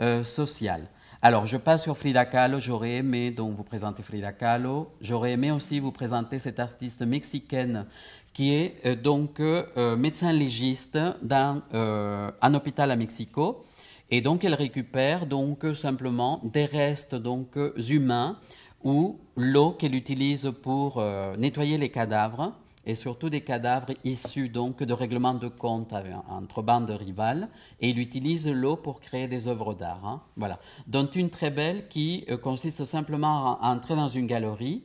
[0.00, 0.88] euh, sociales.
[1.26, 2.60] Alors, je passe sur Frida Kahlo.
[2.60, 4.90] J'aurais aimé donc vous présenter Frida Kahlo.
[5.00, 7.86] J'aurais aimé aussi vous présenter cette artiste mexicaine
[8.34, 13.64] qui est euh, donc euh, médecin légiste dans euh, un hôpital à Mexico.
[14.10, 17.56] Et donc, elle récupère donc simplement des restes donc
[17.88, 18.38] humains
[18.82, 21.02] ou l'eau qu'elle utilise pour
[21.38, 22.52] nettoyer les cadavres
[22.86, 25.94] et surtout des cadavres issus donc de règlements de compte
[26.28, 27.48] entre bandes rivales,
[27.80, 30.04] et il utilise l'eau pour créer des œuvres d'art.
[30.04, 30.22] Hein.
[30.36, 30.58] Voilà.
[30.86, 34.84] Dont une très belle qui euh, consiste simplement à, entrer dans une galerie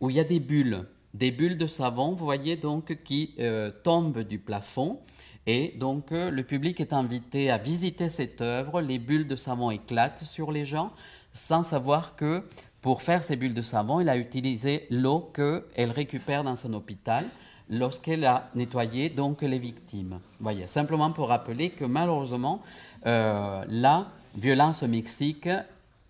[0.00, 0.84] où il y a des bulles,
[1.14, 5.00] des bulles de savon, vous voyez donc, qui euh, tombent du plafond.
[5.46, 9.70] Et donc euh, le public est invité à visiter cette œuvre, les bulles de savon
[9.70, 10.92] éclatent sur les gens,
[11.32, 12.42] sans savoir que
[12.86, 17.24] pour faire ces bulles de savon, il a utilisé l'eau qu'elle récupère dans son hôpital
[17.68, 20.20] lorsqu'elle a nettoyé donc les victimes.
[20.38, 22.62] Voyez, simplement pour rappeler que malheureusement,
[23.04, 24.06] euh, la
[24.36, 25.48] violence au Mexique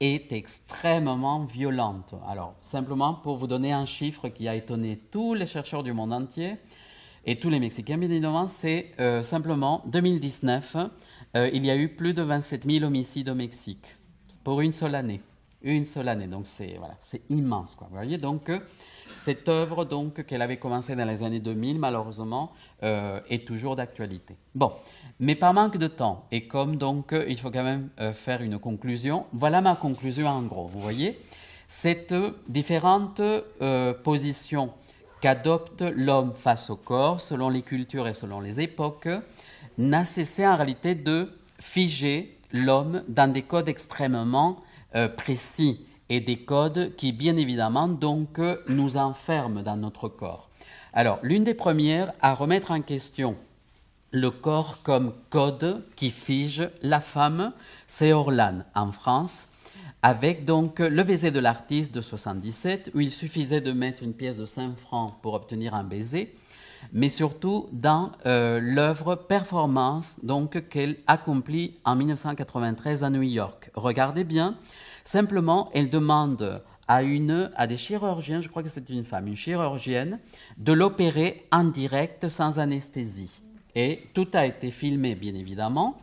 [0.01, 2.14] est extrêmement violente.
[2.29, 6.12] Alors, simplement pour vous donner un chiffre qui a étonné tous les chercheurs du monde
[6.12, 6.57] entier
[7.24, 10.77] et tous les Mexicains, bien évidemment, c'est euh, simplement 2019,
[11.37, 13.87] euh, il y a eu plus de 27 000 homicides au Mexique
[14.45, 15.22] pour une seule année
[15.73, 16.27] une seule année.
[16.27, 17.75] Donc c'est voilà, c'est immense.
[17.75, 17.89] Quoi.
[17.91, 18.51] Vous voyez, donc
[19.12, 22.53] cette œuvre donc qu'elle avait commencé dans les années 2000, malheureusement,
[22.83, 24.37] euh, est toujours d'actualité.
[24.55, 24.73] Bon,
[25.21, 28.43] mais par manque de temps, et comme donc euh, il faut quand même euh, faire
[28.43, 30.67] une conclusion, voilà ma conclusion en gros.
[30.67, 31.19] Vous voyez,
[31.67, 32.14] cette
[32.49, 33.23] différentes
[34.05, 34.71] positions
[35.21, 39.09] qu'adopte l'homme face au corps, selon les cultures et selon les époques,
[39.79, 44.59] n'a cessé en réalité de figer l'homme dans des codes extrêmement
[45.16, 50.49] précis et des codes qui, bien évidemment, donc, nous enferment dans notre corps.
[50.92, 53.36] Alors, l'une des premières à remettre en question
[54.12, 57.53] le corps comme code qui fige la femme,
[57.86, 59.49] c'est Orlan en France,
[60.03, 64.38] avec donc le baiser de l'artiste de 77, où il suffisait de mettre une pièce
[64.38, 66.34] de 5 francs pour obtenir un baiser,
[66.92, 73.70] mais surtout dans euh, l'œuvre Performance donc qu'elle accomplit en 1993 à New York.
[73.74, 74.57] Regardez bien,
[75.07, 79.36] Simplement, elle demande à, une, à des chirurgiens, je crois que c'est une femme, une
[79.36, 80.18] chirurgienne,
[80.59, 83.40] de l'opérer en direct sans anesthésie.
[83.76, 85.96] Et tout a été filmé, bien évidemment.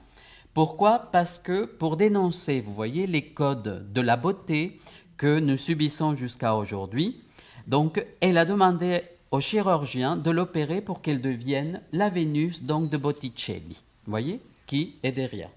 [0.54, 1.10] Pourquoi?
[1.12, 4.80] Parce que pour dénoncer, vous voyez, les codes de la beauté
[5.18, 7.22] que nous subissons jusqu'à aujourd'hui,
[7.68, 9.02] donc elle a demandé
[9.32, 14.96] au chirurgien de l'opérer pour qu'elle devienne la Vénus donc de Botticelli, vous voyez, qui
[15.04, 15.50] est derrière.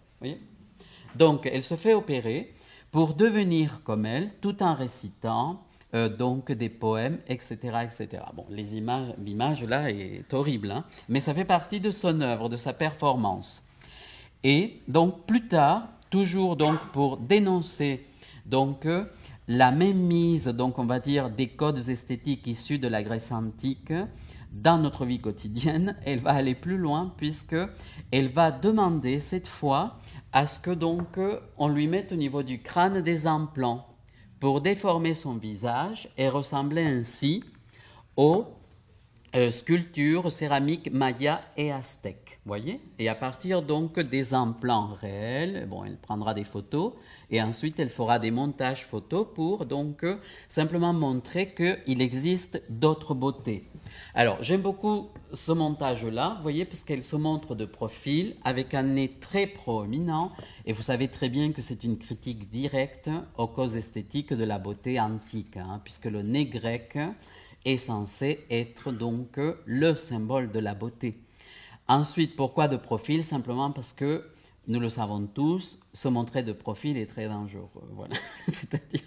[1.15, 2.53] Donc elle se fait opérer
[2.97, 5.61] pour devenir comme elle, tout en récitant
[5.93, 8.23] euh, donc des poèmes, etc., etc.
[8.35, 12.49] Bon, les images, l'image là est horrible, hein, mais ça fait partie de son œuvre,
[12.49, 13.67] de sa performance.
[14.45, 18.03] Et donc plus tard, toujours donc pour dénoncer
[18.47, 19.05] donc euh,
[19.47, 23.93] la même mise, donc on va dire des codes esthétiques issus de la Grèce antique
[24.53, 27.57] dans notre vie quotidienne, elle va aller plus loin puisque
[28.11, 29.99] elle va demander cette fois
[30.33, 31.19] à ce que donc
[31.57, 33.87] on lui mette au niveau du crâne des implants
[34.41, 37.43] pour déformer son visage et ressembler ainsi
[38.17, 38.47] aux
[39.35, 42.26] euh, sculptures céramiques mayas et aztèques.
[42.47, 42.81] Voyez?
[43.01, 46.93] Et à partir donc des implants réels, bon, elle prendra des photos
[47.29, 50.07] et ensuite elle fera des montages photos pour donc
[50.47, 53.69] simplement montrer qu'il existe d'autres beautés.
[54.15, 59.49] Alors, j'aime beaucoup ce montage-là, voyez, puisqu'elle se montre de profil avec un nez très
[59.49, 60.31] proéminent.
[60.67, 64.61] Et vous savez très bien que c'est une critique directe aux causes esthétiques de la
[64.61, 66.97] beauté antique, hein, puisque le nez grec
[67.65, 71.26] est censé être donc le symbole de la beauté.
[71.89, 73.23] Ensuite, pourquoi de profil?
[73.23, 74.25] Simplement parce que
[74.69, 77.69] nous le savons tous, se montrer de profil est très dangereux.
[77.93, 78.17] Voilà.
[78.49, 79.03] C'est-à-dire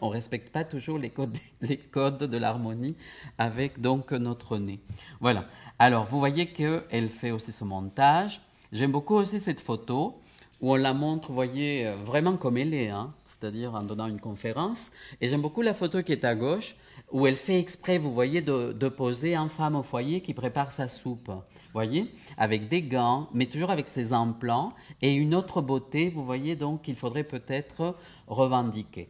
[0.00, 2.96] qu'on ne respecte pas toujours les codes, les codes de l'harmonie
[3.38, 4.80] avec donc notre nez.
[5.20, 5.46] Voilà.
[5.78, 8.40] Alors, vous voyez qu'elle fait aussi ce montage.
[8.72, 10.20] J'aime beaucoup aussi cette photo
[10.60, 14.06] où on la montre, vous voyez, euh, vraiment comme elle est, hein, c'est-à-dire en donnant
[14.06, 14.90] une conférence.
[15.20, 16.74] Et j'aime beaucoup la photo qui est à gauche,
[17.12, 20.88] où elle fait exprès, vous voyez, de, poser en femme au foyer qui prépare sa
[20.88, 21.30] soupe,
[21.72, 26.56] voyez, avec des gants, mais toujours avec ses implants, et une autre beauté, vous voyez,
[26.56, 27.94] donc qu'il faudrait peut-être
[28.26, 29.08] revendiquer.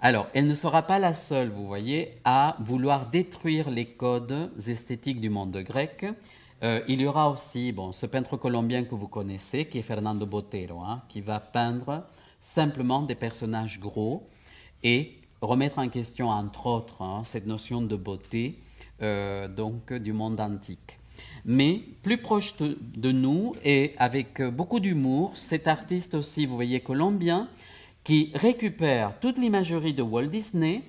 [0.00, 5.20] Alors, elle ne sera pas la seule, vous voyez, à vouloir détruire les codes esthétiques
[5.20, 6.04] du monde grec.
[6.62, 10.26] Euh, il y aura aussi bon, ce peintre colombien que vous connaissez, qui est Fernando
[10.26, 12.04] Botero, hein, qui va peindre
[12.40, 14.26] simplement des personnages gros
[14.82, 18.58] et remettre en question, entre autres, hein, cette notion de beauté
[19.02, 20.98] euh, donc, du monde antique.
[21.44, 27.48] Mais plus proche de, nous et avec beaucoup d'humour, cet artiste aussi, vous voyez, colombien,
[28.04, 30.82] qui récupère toute l'imagerie de Walt Disney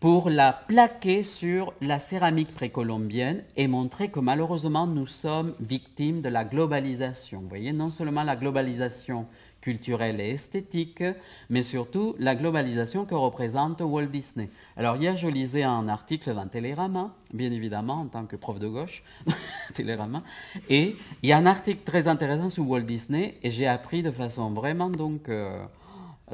[0.00, 6.28] pour la plaquer sur la céramique précolombienne et montrer que malheureusement nous sommes victimes de
[6.28, 7.40] la globalisation.
[7.40, 9.26] Vous voyez, non seulement la globalisation
[9.60, 11.02] culturelle et esthétique,
[11.50, 14.50] mais surtout la globalisation que représente Walt Disney.
[14.76, 18.68] Alors hier, je lisais un article dans Télérama, bien évidemment, en tant que prof de
[18.68, 19.02] gauche,
[19.74, 20.22] Télérama,
[20.68, 24.10] et il y a un article très intéressant sur Walt Disney, et j'ai appris de
[24.10, 25.28] façon vraiment donc...
[25.28, 25.64] Euh,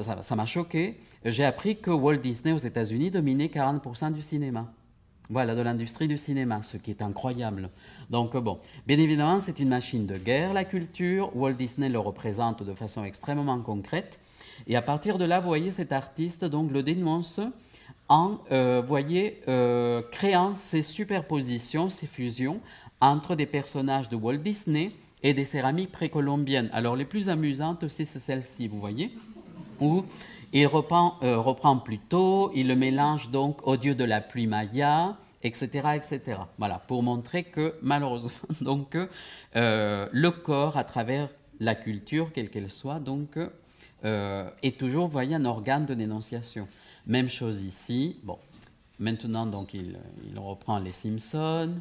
[0.00, 0.98] ça m'a choqué.
[1.24, 4.66] J'ai appris que Walt Disney aux États-Unis dominait 40% du cinéma.
[5.30, 7.70] Voilà, de l'industrie du cinéma, ce qui est incroyable.
[8.10, 11.34] Donc bon, bien évidemment, c'est une machine de guerre, la culture.
[11.34, 14.20] Walt Disney le représente de façon extrêmement concrète.
[14.66, 17.40] Et à partir de là, vous voyez, cet artiste donc le dénonce
[18.10, 22.60] en, euh, voyez, euh, créant ces superpositions, ces fusions
[23.00, 24.90] entre des personnages de Walt Disney
[25.22, 26.68] et des céramiques précolombiennes.
[26.74, 29.10] Alors les plus amusantes c'est celle-ci, vous voyez
[29.80, 30.04] où
[30.54, 35.16] il reprend, euh, reprend plutôt, il le mélange donc au dieu de la pluie maya,
[35.42, 36.38] etc., etc.
[36.58, 38.30] Voilà, pour montrer que malheureusement,
[38.60, 38.96] donc,
[39.56, 41.28] euh, le corps, à travers
[41.60, 43.38] la culture, quelle qu'elle soit, donc,
[44.04, 46.68] euh, est toujours, voyez, un organe de dénonciation.
[47.06, 48.16] Même chose ici.
[48.22, 48.38] Bon,
[48.98, 49.96] Maintenant, donc, il,
[50.36, 51.74] reprend les Simpsons.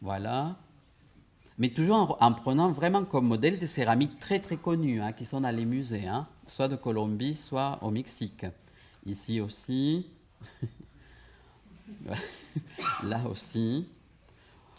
[0.00, 0.56] Voilà.
[1.58, 5.40] Mais toujours en, prenant vraiment comme modèle des céramiques très très connues hein, qui sont
[5.40, 8.46] dans les musées, hein, soit de Colombie, soit au Mexique.
[9.06, 10.06] Ici aussi.
[13.02, 13.86] Là aussi.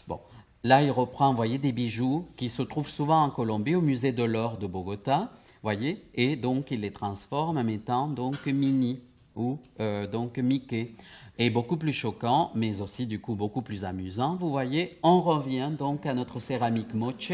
[0.06, 0.20] Bon.
[0.62, 4.12] Là, il reprend, vous voyez, des bijoux qui se trouvent souvent en Colombie, au musée
[4.12, 9.00] de l'or de Bogota, voyez, et donc il les transforme en mettant donc mini
[9.36, 10.92] ou euh, donc Mickey.
[11.38, 15.70] Et beaucoup plus choquant, mais aussi du coup beaucoup plus amusant, vous voyez, on revient
[15.76, 17.32] donc à notre céramique moche,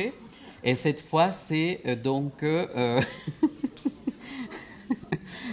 [0.63, 3.01] et cette fois c'est euh, donc euh,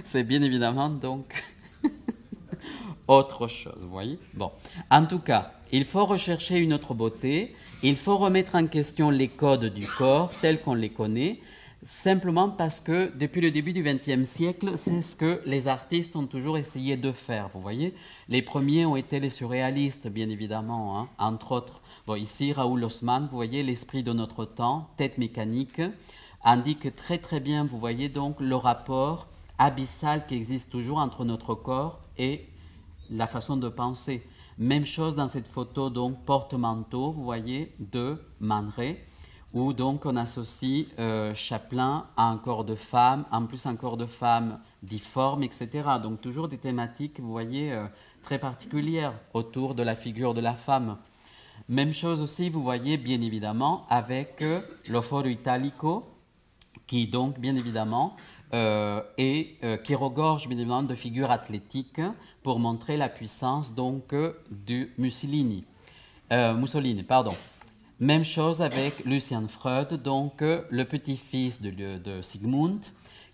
[0.04, 1.44] c'est bien évidemment donc
[3.08, 4.20] autre chose, vous voyez.
[4.34, 4.52] Bon,
[4.90, 9.28] en tout cas, il faut rechercher une autre beauté, il faut remettre en question les
[9.28, 11.40] codes du corps tels qu'on les connaît,
[11.82, 16.28] simplement parce que depuis le début du XXe siècle, c'est ce que les artistes ont
[16.28, 17.50] toujours essayé de faire.
[17.54, 17.94] Vous voyez,
[18.30, 21.82] les premiers ont été les surréalistes, bien évidemment, hein, entre autres.
[22.08, 25.82] Bon, ici, Raoul Haussmann, vous voyez, l'esprit de notre temps, tête mécanique,
[26.44, 29.28] indique très très bien, vous voyez donc le rapport
[29.58, 32.48] abyssal qui existe toujours entre notre corps et
[33.10, 34.26] la façon de penser.
[34.58, 38.72] Même chose dans cette photo, donc porte-manteau, vous voyez, de Man
[39.54, 43.98] où donc on associe euh, Chaplin à un corps de femme, en plus un corps
[43.98, 45.70] de femme difforme, etc.
[46.02, 47.86] Donc toujours des thématiques, vous voyez, euh,
[48.24, 50.98] très particulières autour de la figure de la femme.
[51.70, 54.62] Même chose aussi, vous voyez, bien évidemment, avec euh,
[55.28, 56.10] italico,
[56.88, 58.16] qui donc, bien évidemment,
[58.54, 62.02] et qui regorge bien évidemment de figures athlétiques
[62.44, 64.14] pour montrer la puissance donc
[64.52, 65.66] du Mussolini.
[66.32, 67.34] Mussolini, pardon.
[68.04, 72.82] Même chose avec Lucian Freud, donc euh, le petit-fils de, Sigmund,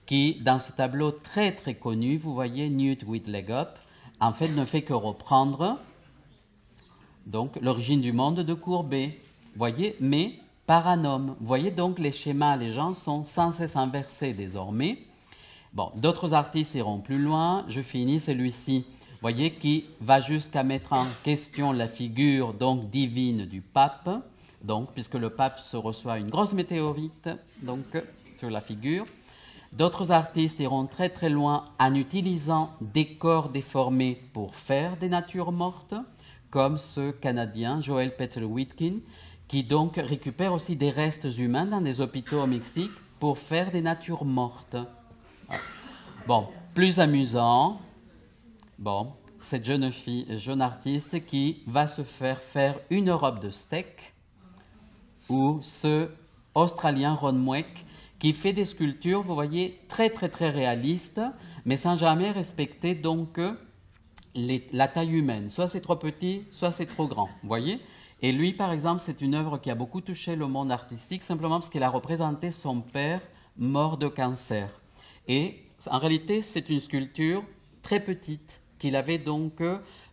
[0.05, 3.03] qui, dans ce tableau très très connu, vous voyez Newt
[3.49, 3.69] up,
[4.19, 5.79] en fait ne fait que reprendre
[7.25, 9.19] donc l'origine du monde de Courbet.
[9.55, 10.33] Voyez, mais
[10.67, 11.35] par un homme.
[11.41, 14.99] Voyez donc les schémas, les gens sont sans cesse inversés désormais.
[15.73, 17.65] D'autres artistes iront plus loin.
[17.67, 18.85] Je finis celui-ci,
[19.21, 24.09] voyez, qui va jusqu'à mettre en question la figure donc divine du pape
[24.63, 27.29] donc, puisque le pape se reçoit une grosse météorite
[27.61, 27.85] donc,
[28.35, 29.05] sur la figure.
[29.71, 35.51] D'autres artistes iront très très loin en utilisant des corps déformés pour faire des natures
[35.51, 35.93] mortes,
[36.49, 38.97] comme ce Canadien Joel Peter Whitkin,
[39.47, 43.81] qui donc récupère aussi des restes humains dans des hôpitaux au Mexique pour faire des
[43.81, 44.77] natures mortes.
[46.27, 47.79] Bon, plus amusant,
[48.77, 54.13] bon, cette jeune fille, jeune artiste qui va se faire faire une robe de steak
[55.29, 56.09] ou ce
[56.55, 57.85] Australien Ron Mweck
[58.19, 61.21] qui fait des sculptures, vous voyez, très très très réalistes,
[61.65, 63.39] mais sans jamais respecter donc
[64.35, 65.49] la taille humaine.
[65.49, 67.79] Soit c'est trop petit, soit c'est trop grand, vous voyez
[68.21, 71.59] Et lui, par exemple, c'est une œuvre qui a beaucoup touché le monde artistique, simplement
[71.59, 73.21] parce qu'il a représenté son père
[73.57, 74.69] mort de cancer.
[75.29, 75.59] Et
[75.89, 77.43] en réalité, c'est une sculpture
[77.81, 79.61] très petite qu'il avait donc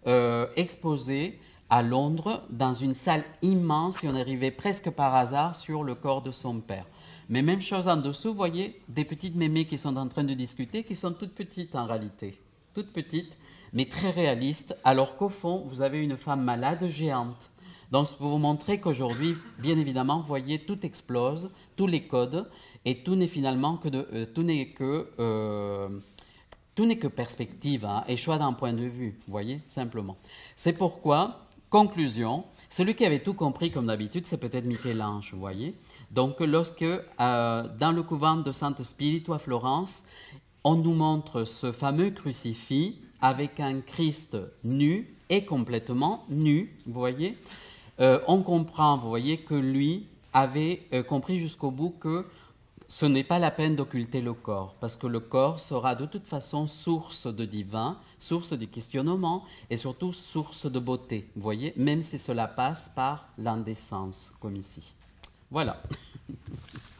[0.06, 5.82] euh, exposée à Londres, dans une salle immense, et on arrivait presque par hasard sur
[5.82, 6.86] le corps de son père.
[7.28, 10.34] Mais même chose en dessous, vous voyez des petites mémées qui sont en train de
[10.34, 12.38] discuter, qui sont toutes petites en réalité,
[12.72, 13.36] toutes petites,
[13.72, 17.50] mais très réalistes, alors qu'au fond, vous avez une femme malade géante.
[17.92, 22.48] Donc, pour vous montrer qu'aujourd'hui, bien évidemment, vous voyez, tout explose, tous les codes,
[22.84, 25.88] et tout n'est finalement que euh, tout n'est que euh,
[26.74, 30.16] tout n'est que perspective hein, et choix d'un point de vue, vous voyez, simplement.
[30.56, 35.74] C'est pourquoi Conclusion, celui qui avait tout compris comme d'habitude, c'est peut-être Michel-Ange, vous voyez.
[36.12, 40.04] Donc lorsque euh, dans le couvent de Sainte Spiritu à Florence,
[40.62, 47.36] on nous montre ce fameux crucifix avec un Christ nu et complètement nu, vous voyez,
[48.00, 52.26] euh, on comprend, vous voyez, que lui avait euh, compris jusqu'au bout que
[52.88, 56.26] ce n'est pas la peine d'occulter le corps, parce que le corps sera de toute
[56.26, 62.02] façon source de divin, source de questionnement et surtout source de beauté, vous voyez, même
[62.02, 64.94] si cela passe par l'indécence, comme ici.
[65.50, 65.82] Voilà.